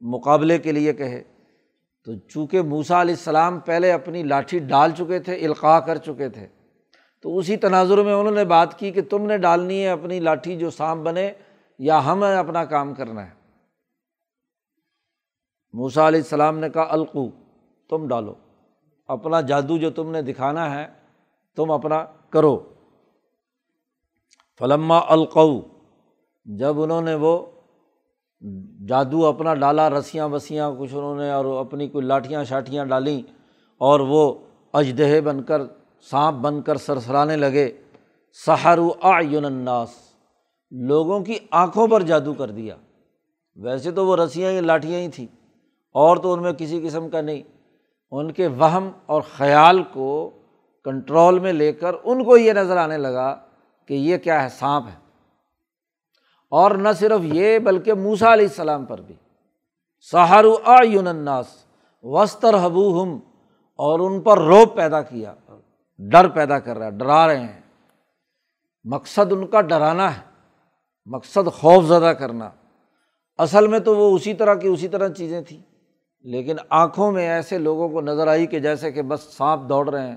[0.00, 1.22] مقابلے کے لیے کہے۔
[2.04, 6.46] تو چونکہ موسا علیہ السلام پہلے اپنی لاٹھی ڈال چکے تھے، القاع کر چکے تھے،
[7.20, 10.56] تو اسی تناظر میں انہوں نے بات کی کہ تم نے ڈالنی ہے اپنی لاٹھی
[10.56, 11.32] جو سام بنے،
[11.78, 13.30] یا ہمیں اپنا کام کرنا ہے؟
[15.72, 17.28] موسا علیہ السلام نے کہا، القو،
[17.88, 18.34] تم ڈالو،
[19.06, 20.86] اپنا جادو جو تم نے دکھانا ہے،
[21.56, 22.56] تم اپنا کرو۔
[24.58, 25.60] فلما القو،
[26.44, 27.46] جب انہوں نے وہ
[28.88, 33.20] جادو اپنا ڈالا، رسیاں وسیاں، کچھ انہوں نے اور اپنی کوئی لاٹھیاں شاٹیاں ڈالیں
[33.80, 34.34] اور وہ
[34.72, 35.62] اجدہ بن کر،
[36.10, 37.70] سانپ بن کر سرسرانے لگے۔
[38.46, 39.90] سہارو آ الناس،
[40.72, 42.76] لوگوں کی آنکھوں پر جادو کر دیا۔
[43.56, 45.26] ویسے تو وہ رسیاں ہی لاٹھیاں ہی تھیں،
[45.94, 47.42] اور تو ان میں کسی قسم کا نہیں۔
[48.12, 50.30] ان کے وہم اور خیال کو
[50.84, 53.34] کنٹرول میں لے کر ان کو یہ نظر آنے لگا
[53.88, 55.03] کہ یہ کیا ہے، سانپ ہے۔
[56.54, 59.14] اور نہ صرف یہ بلکہ موسا علیہ السلام پر بھی۔
[60.12, 61.46] سہارو آناس
[62.02, 63.18] وسطر حبو ہم
[63.78, 65.34] اور ان پر روب پیدا کیا،
[65.98, 67.60] ڈر پیدا کر رہا ہے، ڈرا رہے ہیں۔
[68.84, 70.20] مقصد ان کا ڈرانا ہے،
[71.06, 72.50] مقصد خوف زدہ کرنا۔
[73.38, 75.60] اصل میں تو وہ اسی طرح کی اسی طرح چیزیں تھیں،
[76.24, 80.06] لیکن آنکھوں میں ایسے لوگوں کو نظر آئی کہ جیسے کہ بس سانپ دوڑ رہے
[80.06, 80.16] ہیں۔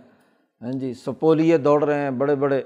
[0.61, 2.61] ہاں جی سپولیے دوڑ رہے ہیں، بڑے بڑے۔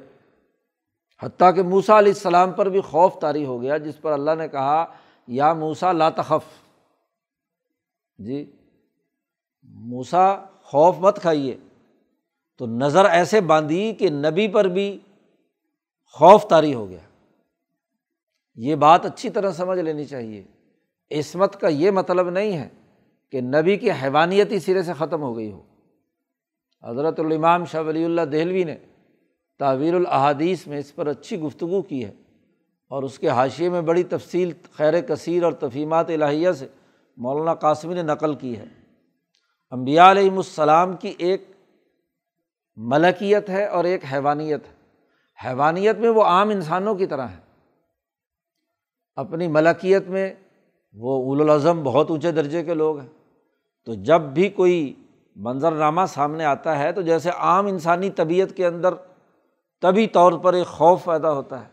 [1.24, 4.48] حتیٰ کہ موسا علیہ السلام پر بھی خوف طاری ہو گیا، جس پر اللہ نے
[4.48, 4.86] کہا،
[5.28, 6.44] یا موسا لاتخف
[8.18, 8.52] جی
[9.64, 11.58] موسا خوف مت کھائیے۔
[12.58, 15.00] تو نظر ایسے باندھی کہ نبی پر بھی
[16.12, 17.00] خوف طاری ہو گیا۔
[18.56, 20.44] یہ بات اچھی طرح سمجھ لینی چاہیے۔
[21.12, 22.70] عصمت کا یہ مطلب نہیں ہے
[23.32, 25.62] کہ نبی کی حیوانیت ہی سرے سے ختم ہو گئی ہو۔
[26.84, 28.78] حضرت الامام شاہ ولی اللہ دہلوی نے
[29.62, 32.12] تعویر الحادیث میں اس پر اچھی گفتگو کی ہے
[32.90, 36.68] اور اس کے حاشیے میں بڑی تفصیل، خیر کثیر اور تفیمات الہیہ سے
[37.18, 38.66] مولانا قاسمی نے نقل کی ہے۔
[39.72, 41.52] امبیا علیہم السلام کی ایک
[42.76, 44.74] ملکیت ہے اور ایک حیوانیت ہے۔
[45.46, 47.40] حیوانیت میں وہ عام انسانوں کی طرح ہے۔
[49.16, 50.34] اپنی ملکیت میں
[50.94, 53.10] وہ اول الاظم بہت اونچے درجے کے لوگ ہیں۔
[53.86, 54.94] تو جب بھی کوئی
[55.36, 58.94] منظرنامہ سامنے آتا ہے تو جیسے عام انسانی طبیعت کے اندر
[59.82, 61.70] طبی طور پر ایک خوف پیدا ہوتا ہے۔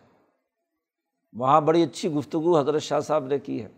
[1.32, 3.68] وہاں بڑی اچھی گفتگو حضرت شاہ صاحب نے کی ہے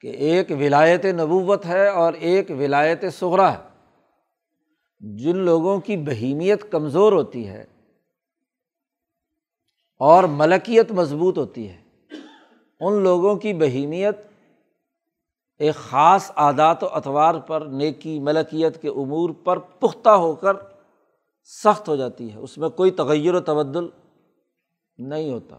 [0.00, 3.58] کہ ایک ولایت نبوت ہے اور ایک ولایت سغرا ہے۔
[5.00, 7.64] جن لوگوں کی بہیمیت کمزور ہوتی ہے
[10.00, 11.82] اور ملکیت مضبوط ہوتی ہے،
[12.80, 14.16] ان لوگوں کی بہیمیت
[15.58, 20.75] ایک خاص عادات و اطوار پر، نیکی، ملکیت کے امور پر پختہ ہو کر
[21.48, 23.88] سخت ہو جاتی ہے، اس میں کوئی تغیر و تبدل
[24.98, 25.56] نہیں ہوتا۔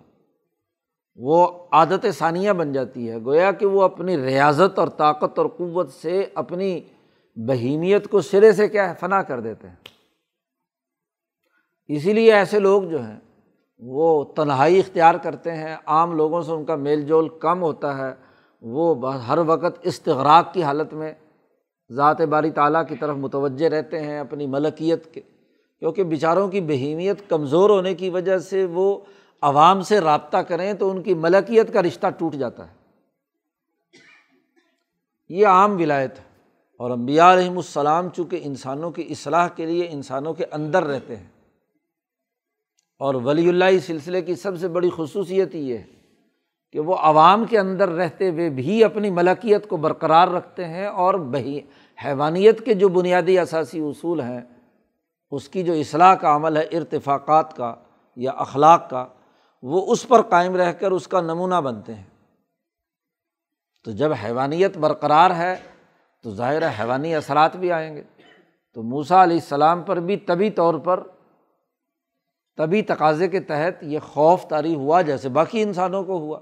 [1.15, 5.89] وہ عادت ثانیہ بن جاتی ہے، گویا کہ وہ اپنی ریاضت اور طاقت اور قوت
[5.89, 6.81] سے اپنی
[7.35, 9.75] بہیمیت کو سرے سے کیا ہے، فنا کر دیتے ہیں۔
[11.87, 13.19] اسی لیے ایسے لوگ جو ہیں،
[13.79, 18.13] وہ تنہائی اختیار کرتے ہیں، عام لوگوں سے ان کا میل جول کم ہوتا ہے۔
[18.61, 21.13] وہ ہر وقت استغراق کی حالت میں
[21.91, 25.21] ذات باری تعالیٰ کی طرف متوجہ رہتے ہیں، اپنی ملکیت کے
[25.79, 28.99] کیونکہ بیچاروں کی بہیمیت کمزور ہونے کی وجہ سے وہ
[29.41, 32.73] عوام سے رابطہ کریں تو ان کی ملکیت کا رشتہ ٹوٹ جاتا ہے۔
[35.29, 36.23] یہ عام ولایت ہے
[36.77, 41.27] اور امبیا علیہم السلام چونکہ انسانوں کی اصلاح کے لیے انسانوں کے اندر رہتے ہیں۔
[42.99, 45.83] اور ولی اللہ سلسلے کی سب سے بڑی خصوصیت یہ ہے
[46.71, 51.13] کہ وہ عوام کے اندر رہتے ہوئے بھی اپنی ملکیت کو برقرار رکھتے ہیں اور
[51.13, 51.59] بہی،
[52.05, 54.41] حیوانیت کے جو بنیادی اثاثی اصول ہیں
[55.31, 57.75] اس کی جو اصلاح کا عمل ہے، ارتفاقات کا
[58.15, 59.05] یا اخلاق کا،
[59.63, 62.03] وہ اس پر قائم رہ کر اس کا نمونہ بنتے ہیں۔
[63.83, 65.55] تو جب حیوانیت برقرار ہے،
[66.23, 68.03] تو ظاہر حیوانی اثرات بھی آئیں گے۔
[68.73, 71.03] تو موسا علیہ السلام پر بھی طبی طور پر،
[72.57, 76.39] طبی تقاضے کے تحت یہ خوف طاری ہوا جیسے باقی انسانوں کو ہوا۔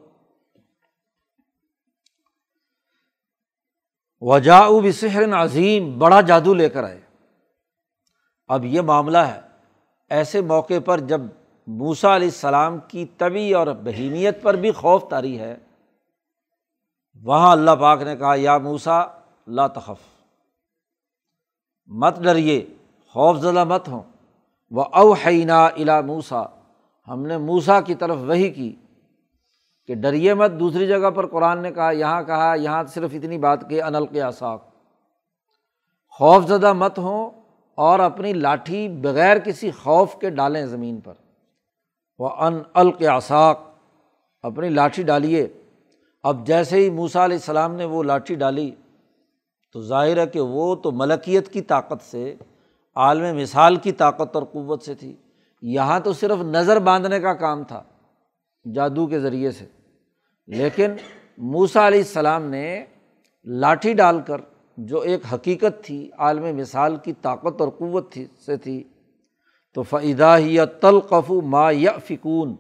[4.22, 7.05] وجا بصحر عظیم، بڑا جادو لے کر آئے۔
[8.48, 9.42] اب یہ معاملہ ہے۔
[10.10, 11.22] ایسے موقع پر جب
[11.68, 15.56] موسا علیہ السلام کی طبی اور بہیمیت پر بھی خوف طاری ہے،
[17.24, 19.04] وہاں اللہ پاک نے کہا، یا موسا
[19.48, 20.02] لا تخف۔
[21.88, 22.66] مت ڈریے،
[23.14, 24.04] خوف زدہ مت ہوں۔
[24.72, 26.44] وہ اوحینا الا موسا
[27.08, 28.76] ہم نے موسا کی طرف وہی کی
[29.88, 33.70] کہ ڈریے مت۔ دوسری جگہ پر قرآن نے کہا، یہاں کہا، یہاں صرف اتنی بات
[33.70, 34.62] کہ، انل کے آساک
[36.10, 37.45] خوف زدہ مت ہوں
[37.76, 41.14] اور اپنی لاٹھی بغیر کسی خوف کے ڈالیں زمین پر۔
[42.18, 43.60] وہ ان القیاساک
[44.42, 45.48] اپنی لاٹھی ڈالیے۔
[46.24, 48.72] اب جیسے ہی موسا علیہ السلام نے وہ لاٹھی ڈالی،
[49.74, 52.36] تو ظاہر ہے کہ وہ تو ملکیت کی طاقت سے،
[52.96, 55.16] عالم مثال کی طاقت اور قوت سے تھی۔
[55.62, 57.84] یہاں تو صرف نظر باندھنے کا کام تھا،
[58.74, 59.66] جادو کے ذریعے سے۔
[60.48, 60.92] لیکن
[61.38, 62.86] موسا علیہ السلام نے
[63.44, 64.42] لاٹھی ڈال کر
[64.78, 68.84] جو ایک حقیقت تھی، عالم مثال کی طاقت اور قوت تھی، سے تھی۔
[69.74, 72.56] تو فعدا ہی تلقف ما یا فکون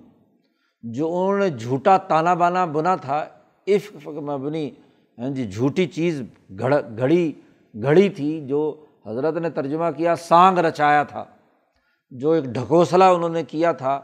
[0.83, 3.25] جو انہوں نے جھوٹا تانا بانا بنا تھا
[3.67, 4.69] عفق مبنی
[5.17, 6.21] ہاں جی جھوٹی چیز
[6.59, 7.31] گھڑ، گھڑی
[7.81, 11.25] گھڑی تھی جو حضرت نے ترجمہ کیا، سانگ رچایا تھا۔
[12.09, 14.01] جو ایک ڈھکوسلا انہوں نے کیا تھا،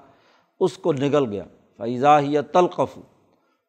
[0.59, 1.43] اس کو نگل گیا۔
[1.77, 2.99] فیضا ہی تلقف،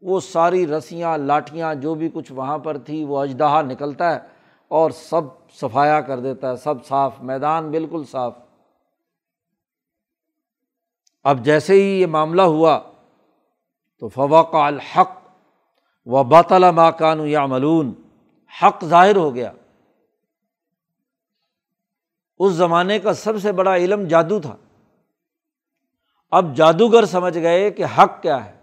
[0.01, 4.32] وہ ساری رسیاں، لاٹیاں، جو بھی کچھ وہاں پر تھی، وہ اجدہا نکلتا ہے۔
[4.73, 5.21] اور سب
[5.55, 8.39] صفایا کر دیتا ہے، سب صاف، میدان بالکل صاف۔
[11.23, 12.81] اب جیسے ہی یہ معاملہ ہوا
[13.99, 15.11] تو فوق الحق
[16.07, 17.93] و باطلا ماکان یا ملون
[18.63, 19.53] حق ظاہر ہو گیا۔
[22.39, 24.57] اس زمانے کا سب سے بڑا علم جادو تھا۔
[26.31, 28.61] اب جادوگر سمجھ گئے کہ حق کیا ہے،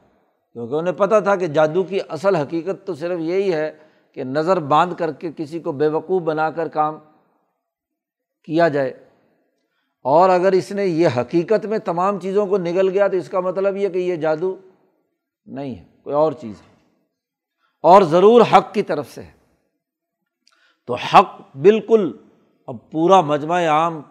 [0.54, 3.89] کیونکہ انہیں پتہ تھا کہ جادو کی اصل حقیقت تو صرف یہی ہے
[4.20, 6.98] کہ نظر باندھ کر کے کسی کو بے وقوف بنا کر کام
[8.44, 9.10] کیا جائے۔
[10.04, 13.40] اور اگر اس نے یہ حقیقت میں تمام چیزوں کو نگل گیا تو اس کا
[13.40, 14.56] مطلب یہ کہ یہ جادو
[15.46, 16.76] نہیں ہے، کوئی اور چیز ہے۔
[17.84, 19.32] اور ضرور حق کی طرف سے ہے۔
[20.88, 22.18] تو حق بالکل
[22.68, 24.02] اب پورا مجمع عام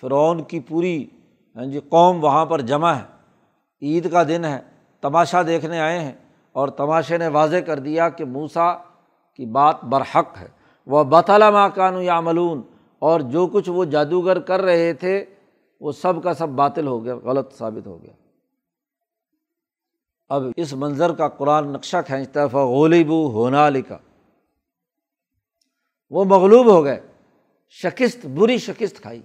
[0.00, 1.06] فرعون کی پوری
[1.56, 3.04] ہاں جی قوم وہاں پر جمع ہے۔
[3.82, 4.60] عید کا دن ہے،
[5.00, 6.12] تماشا دیکھنے آئے ہیں
[6.52, 8.95] اور تماشے نے واضح کر دیا کہ موسا
[9.36, 10.48] کی بات برحق ہے۔
[10.86, 12.62] وہ بطلا ماں کانو یا ملون
[12.98, 15.24] اور جو کچھ وہ جادوگر کر رہے تھے،
[15.80, 18.12] وہ سب کا سب باطل ہو گیا، غلط ثابت ہو گیا۔
[20.28, 23.98] اب اس منظر کا قرآن نقشہ کھینچتا ہے فغولب ہونا لکھا
[26.10, 27.00] وہ مغلوب ہو گئے۔
[27.70, 29.22] شکست، بری شکست کھائی۔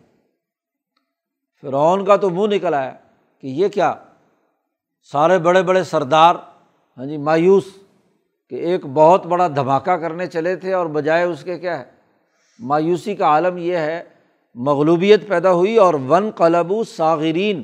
[1.61, 2.93] فرعون کا تو منہ نکل آیا
[3.39, 3.93] کہ یہ کیا؟
[5.11, 6.35] سارے بڑے بڑے سردار
[6.97, 7.63] ہاں جی مایوس۔
[8.51, 11.83] کہ ایک بہت بڑا دھماکہ کرنے چلے تھے اور بجائے اس کے کیا ہے،
[12.59, 14.03] مایوسی کا عالم یہ ہے،
[14.55, 17.63] مغلوبیت پیدا ہوئی اور ون قلب ساغرین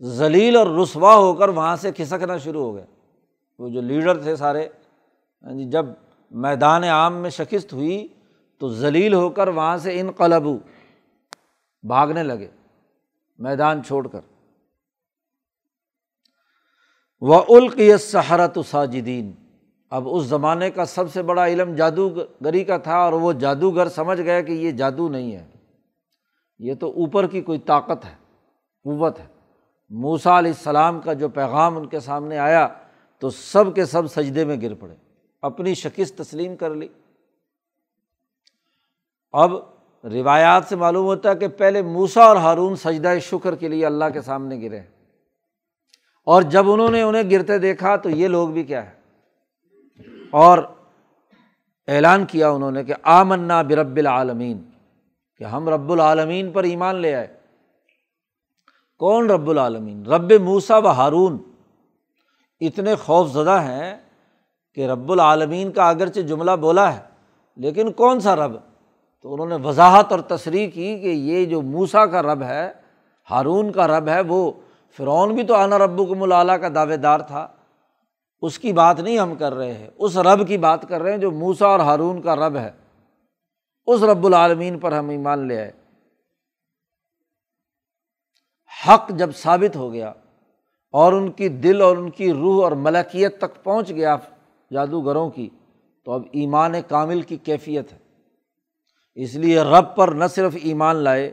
[0.00, 2.84] ذلیل اور رسوا ہو کر وہاں سے کھسکنا شروع ہو گئے۔
[3.58, 4.66] وہ جو لیڈر تھے سارے
[5.44, 5.86] ہاں جی، جب
[6.30, 8.06] میدان عام میں شکست ہوئی
[8.60, 10.56] تو ذلیل ہو کر وہاں سے ان قلبو
[11.84, 12.48] بھاگنے لگے،
[13.38, 14.20] میدان چھوڑ کر۔
[17.22, 19.32] وہ القی سہارت ساجدین
[19.92, 24.20] اب اس زمانے کا سب سے بڑا علم جادوگری کا تھا اور وہ جادوگر سمجھ
[24.20, 25.46] گئے کہ یہ جادو نہیں ہے۔
[26.58, 28.14] یہ تو اوپر کی کوئی طاقت ہے،
[28.84, 29.26] قوت ہے۔
[29.90, 32.68] موسا علیہ السلام کا جو پیغام ان کے سامنے آیا
[33.18, 34.94] تو سب کے سب سجدے میں گر پڑے،
[35.42, 36.88] اپنی شکست تسلیم کر لی۔
[39.32, 39.52] اب
[40.04, 44.04] روایات سے معلوم ہوتا ہے کہ پہلے موسا اور ہارون سجدہ شکر کے لیے اللہ
[44.12, 44.80] کے سامنے گرے۔
[46.24, 49.01] اور جب انہوں نے انہیں گرتے دیکھا تو یہ لوگ بھی کیا ہے؟
[50.32, 50.58] اور
[51.88, 54.62] اعلان کیا انہوں نے کہ آمنا برب العالمین،
[55.38, 57.26] کہ ہم رب العالمین پر ایمان لے آئے۔
[58.98, 61.38] کون رب العالمین؟ رب موسا و ہارون۔
[62.60, 63.96] اتنے خوف زدہ ہیں
[64.74, 67.00] کہ رب العالمین کا اگرچہ جملہ بولا ہے،
[67.56, 68.52] لیکن کون سا رب؟
[69.22, 72.72] تو انہوں نے وضاحت اور تصریح کی کہ یہ جو موسا کا رب ہے،
[73.30, 74.52] ہارون کا رب ہے، وہ
[74.96, 77.46] فرعون بھی تو آنا رب کو ملالا کا دعوے دار تھا۔
[78.42, 81.18] اس کی بات نہیں ہم کر رہے ہیں، اس رب کی بات کر رہے ہیں
[81.18, 82.70] جو موسا اور ہارون کا رب ہے۔
[83.86, 85.70] اس رب العالمین پر ہم ایمان لے آئے۔
[88.88, 90.12] حق جب ثابت ہو گیا
[90.92, 94.16] اور ان کی دل اور ان کی روح اور ملکیت تک پہنچ گیا
[94.72, 95.48] جادوگروں کی،
[96.04, 97.98] تو اب ایمان کامل کی کیفیت ہے۔
[99.14, 101.32] اس لیے رب پر نہ صرف ایمان لائے،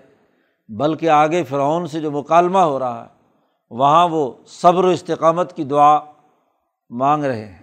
[0.70, 3.10] بلکہ آگے فرعون سے جو مکالمہ ہو رہا ہے،
[3.70, 6.09] وہاں وہ صبر و استقامت کی دعا
[6.90, 7.60] مانگ رہے ہیں۔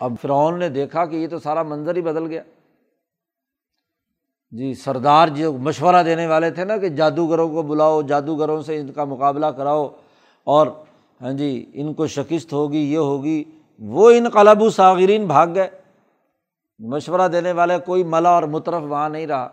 [0.00, 2.42] اب فرعون نے دیکھا کہ یہ تو سارا منظر ہی بدل گیا۔
[4.50, 8.92] جی سردار جو مشورہ دینے والے تھے نا کہ جادوگروں کو بلاؤ، جادوگروں سے ان
[8.92, 9.88] کا مقابلہ کراؤ
[10.44, 10.66] اور
[11.20, 13.44] ہاں جی ان کو شکست ہوگی، یہ ہوگی،
[13.78, 15.68] وہ ان قلب و ساغرین بھاگ گئے۔
[16.78, 19.48] مشورہ دینے والے کوئی ملا اور مترف وہاں نہیں رہا۔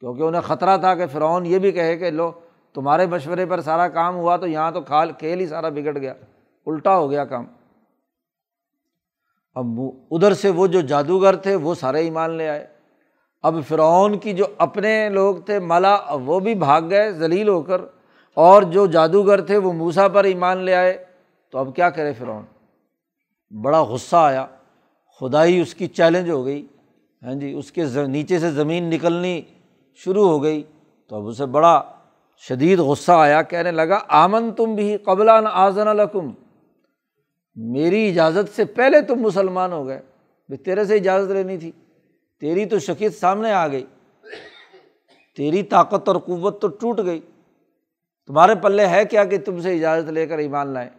[0.00, 2.32] کیونکہ انہیں خطرہ تھا کہ فرعون یہ بھی کہے کہ لو،
[2.74, 6.14] تمہارے مشورے پر سارا کام ہوا تو یہاں تو کھال، کھیل ہی سارا بگڑ گیا۔
[6.66, 7.46] الٹا ہو گیا کام۔
[9.54, 9.66] اب
[10.10, 12.66] ادھر سے وہ جو جادوگر تھے وہ سارے ایمان لے آئے۔
[13.42, 17.80] اب فرعون کی جو اپنے لوگ تھے ملا وہ بھی بھاگ گئے ذلیل ہو کر۔
[18.34, 21.04] اور جو جادوگر تھے وہ موسا پر ایمان لے آئے۔
[21.52, 22.44] تو اب کیا کرے فرعون؟
[23.62, 24.46] بڑا غصہ آیا۔
[25.20, 26.66] خدائی اس کی چیلنج ہو گئی۔
[27.22, 29.42] ہاں جی اس کے نیچے سے زمین نکلنی
[29.94, 30.62] شروع ہو گئی۔
[31.08, 31.82] تو اب اسے بڑا
[32.48, 36.30] شدید غصہ آیا۔ کہنے لگا آمن تم بھی قبل آزن الکم
[37.54, 39.98] میری اجازت سے پہلے تم مسلمان ہو گئے
[40.48, 41.72] بھائی تیرے سے اجازت لینی تھی۔
[42.40, 43.84] تیری تو شکیت سامنے آ گئی۔
[45.36, 47.20] تیری طاقت اور قوت تو ٹوٹ گئی۔
[48.26, 50.90] تمہارے پلے ہے کیا کہ تم سے اجازت لے کر ایمان لائیں؟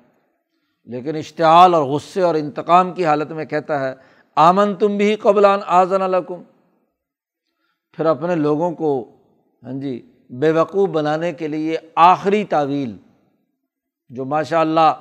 [0.85, 3.93] لیکن اشتعال اور غصے اور انتقام کی حالت میں کہتا ہے
[4.35, 6.41] آمن تم بھی قبلان آزن الکم
[7.93, 9.15] پھر اپنے لوگوں کو
[9.63, 12.97] ہاں جی بے وقوع بنانے کے لیے آخری تعویل،
[14.09, 14.93] جو ماشاء اللہ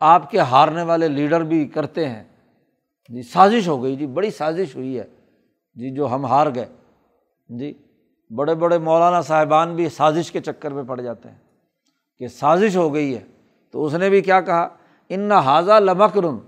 [0.00, 2.24] آپ کے ہارنے والے لیڈر بھی کرتے ہیں۔
[3.08, 5.04] جی سازش ہو گئی۔ جی بڑی سازش ہوئی ہے۔
[5.74, 6.66] جی جو ہم ہار گئے۔
[7.48, 7.74] جی
[8.36, 11.36] بڑے بڑے مولانا صاحبان بھی سازش کے چکر میں پڑ جاتے ہیں
[12.18, 13.24] کہ سازش ہو گئی ہے۔
[13.70, 14.68] تو اس نے بھی کیا کہا؟
[15.08, 16.38] ان نہ حاضہ لمکرن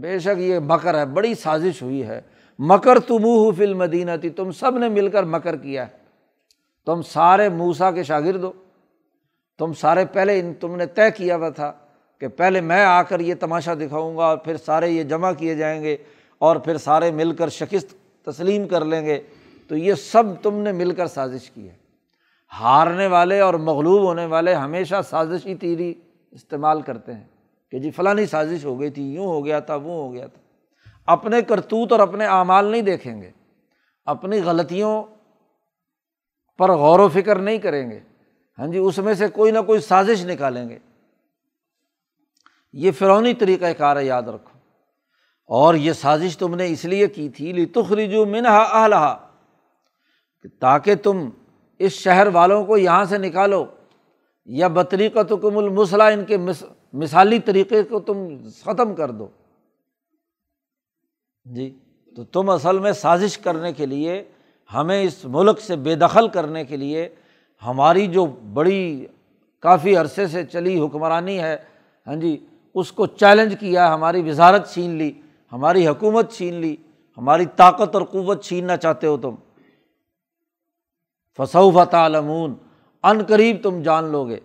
[0.00, 2.20] بے شک یہ مکر ہے، بڑی سازش ہوئی ہے۔
[2.58, 5.92] مکر تم ہو فل مدینہ تھی تم سب نے مل کر مکر کیا ہے۔
[6.86, 8.52] تم سارے موسا کے شاگرد ہو۔
[9.58, 11.72] تم سارے پہلے ان تم نے طے کیا ہوا تھا
[12.18, 15.54] کہ پہلے میں آ کر یہ تماشا دکھاؤں گا اور پھر سارے یہ جمع کیے
[15.54, 15.96] جائیں گے
[16.38, 17.94] اور پھر سارے مل کر شکست
[18.24, 19.20] تسلیم کر لیں گے۔
[19.68, 21.74] تو یہ سب تم نے مل کر سازش کی ہے۔
[22.60, 25.94] ہارنے والے اور مغلوب ہونے والے ہمیشہ سازشی تیری
[26.30, 27.24] استعمال کرتے ہیں
[27.70, 30.40] کہ جی فلاں سازش ہو گئی تھی، یوں ہو گیا تھا، وہ ہو گیا تھا۔
[31.12, 33.30] اپنے کرتوت اور اپنے اعمال نہیں دیکھیں گے۔
[34.04, 35.02] اپنی غلطیوں
[36.58, 38.00] پر غور و فکر نہیں کریں گے۔
[38.58, 40.78] ہاں جی اس میں سے کوئی نہ کوئی سازش نکالیں گے۔
[42.72, 44.58] یہ فرونی طریقۂ کار ہے، یاد رکھو۔
[45.46, 49.28] اور یہ سازش تم نے اس لیے کی تھی لی تخریجو منہا آلہ
[50.58, 51.30] تاکہ تم
[51.78, 53.66] اس شہر والوں کو یہاں سے نکالو۔
[54.46, 56.36] یا بطریقت کم المسلح ان کے
[56.92, 59.28] مثالی طریقے کو تم ختم کر دو۔
[61.44, 61.78] جی
[62.16, 64.24] تو تم اصل میں سازش کرنے کے لیے،
[64.74, 67.08] ہمیں اس ملک سے بے دخل کرنے کے لیے
[67.66, 69.06] ہماری جو بڑی
[69.60, 71.56] کافی عرصے سے چلی حکمرانی ہے
[72.06, 75.12] ہاں جی اس کو چیلنج کیا، ہماری وزارت چھین لی،
[75.52, 76.76] ہماری حکومت چھین لی،
[77.18, 79.34] ہماری طاقت اور قوت چھیننا چاہتے ہو تم۔
[81.36, 82.54] فصوف تعلمون،
[83.02, 84.40] ان قریب تم جان لو گے۔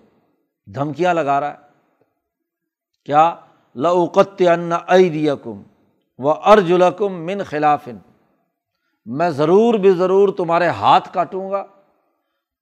[0.76, 1.55] دھمکیاں لگا رہا ہے۔
[3.05, 3.36] کیا؟
[3.76, 4.72] لوقت ان
[5.14, 5.61] دیا کم
[6.18, 7.97] و ارجلکم من خلافن
[9.05, 11.64] میں ضرور بے ضرور تمہارے ہاتھ کاٹوں گا۔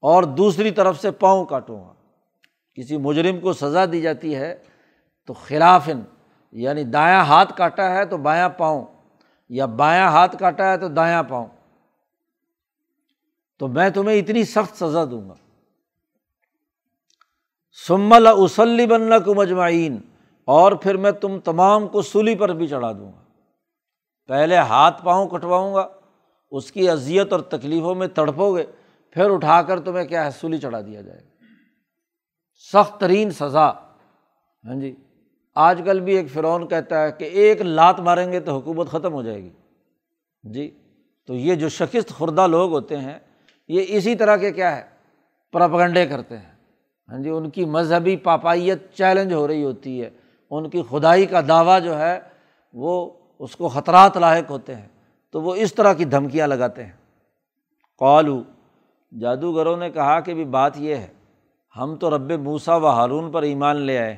[0.01, 1.93] اور دوسری طرف سے پاؤں کاٹوں گا۔
[2.73, 4.55] کسی مجرم کو سزا دی جاتی ہے
[5.27, 6.01] تو خلافن
[6.51, 8.85] یعنی دایاں ہاتھ کاٹا ہے تو بایاں پاؤں،
[9.49, 11.47] یا بایاں ہاتھ کاٹا ہے تو دایاں پاؤں۔
[13.59, 15.33] تو میں تمہیں اتنی سخت سزا دوں گا۔
[17.87, 19.97] سمل اسلی بننا کو مجمعین
[20.45, 23.21] اور پھر میں تم تمام کو سولی پر بھی چڑھا دوں گا۔
[24.27, 25.87] پہلے ہاتھ پاؤں کٹواؤں گا،
[26.51, 28.63] اس کی اذیت اور تکلیفوں میں تڑپو گے۔
[29.11, 31.19] پھر اٹھا کر تمہیں کیا ہے؟ سولی چڑھا دیا جائے
[32.73, 33.69] سخت ترین سزا۔
[34.65, 34.95] ہاں جی۔
[35.55, 39.13] آج کل بھی ایک فرعون کہتا ہے کہ ایک لات ماریں گے تو حکومت ختم
[39.13, 39.49] ہو جائے گی۔
[40.43, 40.77] جی۔
[41.27, 43.19] تو یہ جو شکست خوردہ لوگ ہوتے ہیں،
[43.67, 44.83] یہ اسی طرح کے کیا ہے؟
[45.51, 46.51] پراپگنڈے کرتے ہیں۔
[47.09, 50.09] ہاں جی۔ ان کی مذہبی پاپائیت چیلنج ہو رہی ہوتی ہے۔
[50.51, 52.19] ان کی خدائی کا دعویٰ جو ہے،
[52.73, 54.87] وہ اس کو خطرات لاحق ہوتے ہیں۔
[55.31, 56.91] تو وہ اس طرح کی دھمکیاں لگاتے ہیں۔
[57.99, 58.43] قالو
[59.19, 61.07] جادوگروں نے کہا کہ بھی بات یہ ہے،
[61.77, 64.17] ہم تو رب موسا و ہارون پر ایمان لے آئے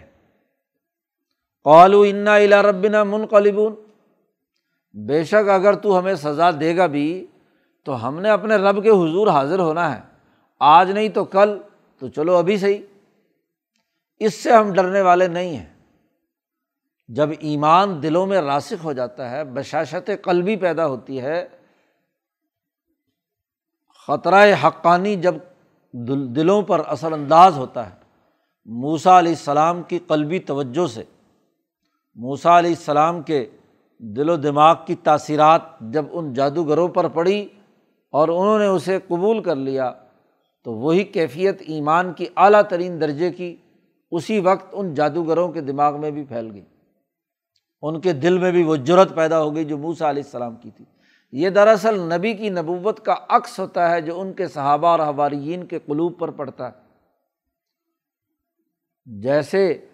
[1.64, 3.76] قالو انا الا ربنا منقلبون۔
[4.94, 7.28] بے شک اگر تو ہمیں سزا دے گا بھی،
[7.84, 10.02] تو ہم نے اپنے رب کے حضور حاضر ہونا ہے۔
[10.60, 11.58] آج نہیں تو کل،
[12.00, 12.82] تو چلو ابھی صحیح۔
[14.20, 15.74] اس سے ہم ڈرنے والے نہیں ہیں۔
[17.08, 21.48] جب ایمان دلوں میں راسک ہو جاتا ہے، بشاشت قلبی پیدا ہوتی ہے
[24.08, 25.36] خطرۂ حقانی جب
[26.36, 27.96] دلوں پر اثر انداز ہوتا ہے
[28.66, 31.04] موسا علیہ السلام کی قلبی توجہ سے
[32.16, 33.46] موسا علیہ السلام کے
[34.00, 37.48] دل و دماغ کی تاثیرات جب ان جادوگروں پر پڑی
[38.12, 39.92] اور انہوں نے اسے قبول کر لیا،
[40.64, 43.56] تو وہی کیفیت ایمان کی اعلیٰ ترین درجے کی
[44.12, 46.66] اسی وقت ان جادوگروں کے دماغ میں بھی پھیل گئی۔
[47.82, 50.72] ان کے دل میں بھی وہ جرت پیدا ہو گئی جو موسا علیہ السلام کی
[50.72, 50.86] تھی۔
[51.34, 55.66] یہ دراصل نبی کی نبوت کا عکس ہوتا ہے جو ان کے صحابہ اور حوارین
[55.66, 56.72] کے قلوب پر پڑتا ہے۔
[59.06, 59.86] جیسے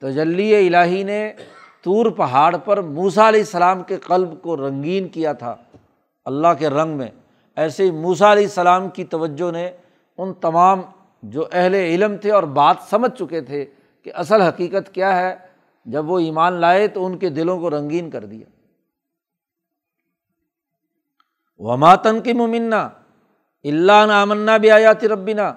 [0.00, 1.32] تجلی الہی نے
[1.84, 5.56] طور پہاڑ پر موسا علیہ السلام کے قلب کو رنگین کیا تھا،
[6.24, 7.10] اللہ کے رنگ میں۔
[7.56, 9.70] ایسے ہی موسا علیہ السلام کی توجہ نے
[10.18, 10.80] ان تمام
[11.22, 13.64] جو اہل علم تھے اور بات سمجھ چکے تھے
[14.02, 15.36] کہ اصل حقیقت کیا ہے،
[15.84, 18.57] جب وہ ایمان لائے تو ان کے دلوں کو رنگین کر دیا۔
[21.58, 22.88] وماتن کی ممنہ
[23.64, 25.52] اللہ نامنا بھی آیاتی ربینہ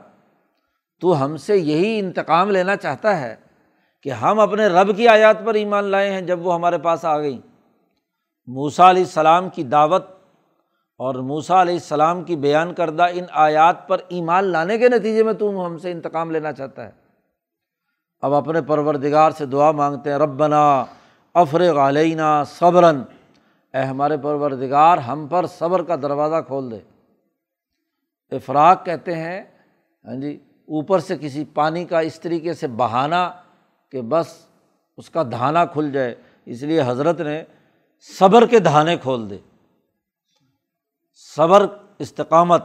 [1.01, 3.35] تو ہم سے یہی انتقام لینا چاہتا ہے
[4.03, 7.19] کہ ہم اپنے رب کی آیات پر ایمان لائے ہیں جب وہ ہمارے پاس آ
[7.19, 7.39] گئیں۔
[8.47, 10.05] موسا علیہ السلام کی دعوت
[10.97, 15.33] اور موسا علیہ السلام کی بیان کردہ ان آیات پر ایمان لانے کے نتیجے میں
[15.33, 16.91] تم ہم سے انتقام لینا چاہتا ہے۔
[18.21, 20.85] اب اپنے پروردگار سے دعا مانگتے ہیں، ربنا
[21.33, 23.01] افرغ علینا صبرن
[23.73, 26.79] اے ہمارے پروردگار، ہم پر صبر کا دروازہ کھول دے۔
[28.35, 29.43] افراق کہتے ہیں
[30.05, 33.31] ہاں جی اوپر سے کسی پانی کا اس طریقے سے بہانا
[33.91, 34.45] کہ بس
[34.97, 36.15] اس کا دھانا کھل جائے۔
[36.45, 37.43] اس لیے حضرت نے
[38.19, 39.37] صبر کے دھانے کھول دے۔
[41.35, 41.65] صبر،
[41.99, 42.63] استقامت،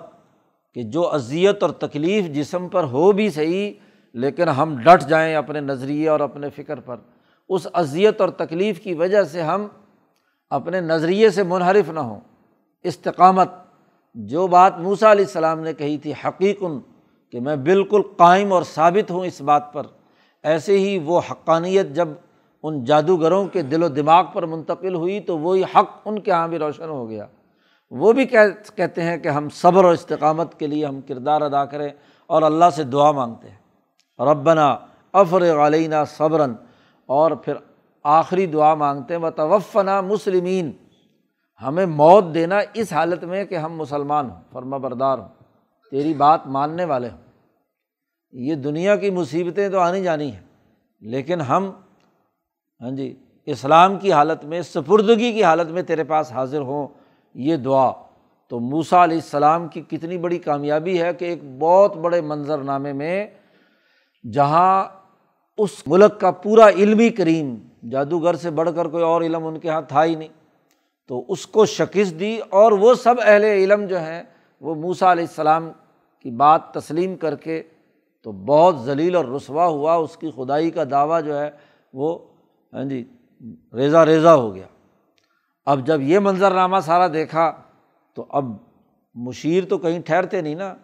[0.74, 3.72] کہ جو اذیت اور تکلیف جسم پر ہو بھی صحیح،
[4.12, 6.96] لیکن ہم ڈٹ جائیں اپنے نظریے اور اپنے فکر پر۔
[7.48, 9.66] اس اذیت اور تکلیف کی وجہ سے ہم
[10.50, 12.20] اپنے نظریے سے منحرف نہ ہوں۔
[12.82, 13.48] استقامت،
[14.14, 16.78] جو بات موسا علیہ السلام نے کہی تھی حقیقن
[17.30, 19.82] کہ میں بالکل قائم اور ثابت ہوں اس بات پر۔
[20.42, 22.08] ایسے ہی وہ حقانیت جب
[22.62, 26.48] ان جادوگروں کے دل و دماغ پر منتقل ہوئی تو وہی حق ان کے یہاں
[26.48, 27.26] بھی روشن ہو گیا۔
[27.90, 31.88] وہ بھی کہتے ہیں کہ ہم صبر و استقامت کے لیے ہم کردار ادا کریں
[32.26, 33.56] اور اللہ سے دعا مانگتے ہیں۔
[34.20, 34.76] ربنا
[35.12, 36.54] افر علینہ صبرن
[37.06, 37.54] اور پھر
[38.08, 40.70] آخری دعا مانگتے ہیں و توفنا مسلمین
[41.62, 45.28] ہمیں موت دینا اس حالت میں کہ ہم مسلمان ہوں، فرما بردار ہوں،
[45.92, 47.18] تیری بات ماننے والے ہوں۔
[48.32, 50.44] یہ دنیا کی مصیبتیں تو آنی جانی ہیں،
[51.02, 51.70] لیکن ہم
[52.80, 53.14] ہاں جی
[53.46, 56.86] اسلام کی حالت میں، سپردگی کی حالت میں تیرے پاس حاضر ہوں،
[57.34, 57.90] یہ دعا۔
[58.50, 62.92] تو موسا علیہ السلام کی کتنی بڑی کامیابی ہے کہ ایک بہت بڑے منظر نامے
[62.92, 63.26] میں،
[64.24, 64.84] جہاں
[65.58, 67.54] اس ملک کا پورا علمی کریم
[67.90, 70.28] جادوگر سے بڑھ کر کوئی اور علم ان کے یہاں تھا ہی نہیں۔
[71.06, 74.22] تو اس کو شکست دی اور وہ سب اہل علم جو ہیں،
[74.60, 75.70] وہ موسا علیہ السلام
[76.22, 77.62] کی بات تسلیم کر کے
[78.22, 81.50] تو بہت ذلیل اور رسوا ہوا۔ اس کی خدائی کا دعویٰ جو ہے،
[81.92, 82.18] وہ
[82.72, 83.04] ہاں جی
[83.72, 84.66] ریزا ریزا ہو گیا۔
[85.66, 87.52] اب جب یہ منظرنامہ سارا دیکھا
[88.14, 88.44] تو اب
[89.14, 90.74] مشیر تو کہیں ٹھہرتے نہیں نا۔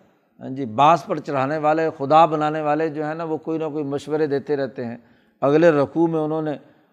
[0.40, 3.64] ہاں جی بانس پر چڑھانے والے، خدا بنانے والے جو ہیں نا، وہ کوئی نہ
[3.72, 4.96] کوئی مشورے دیتے رہتے ہیں۔
[5.40, 6.52] اگلے رقوع میں انہوں نے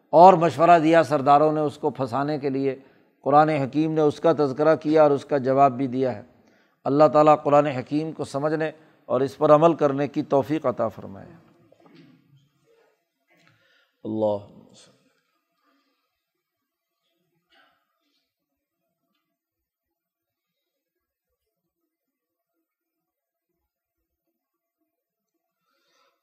[0.10, 2.76] اور مشورہ دیا سرداروں نے اس کو پھنسانے کے لیے۔
[3.22, 6.22] قرآن حکیم نے اس کا تذکرہ کیا اور اس کا جواب بھی دیا ہے۔
[6.84, 8.72] اللہ تعالیٰ قرآن حکیم کو سمجھنے
[9.06, 11.32] اور اس پر عمل کرنے کی توفیق عطا فرمائے۔
[14.04, 14.60] اللہ۔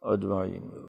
[0.03, 0.83] اجمعین۔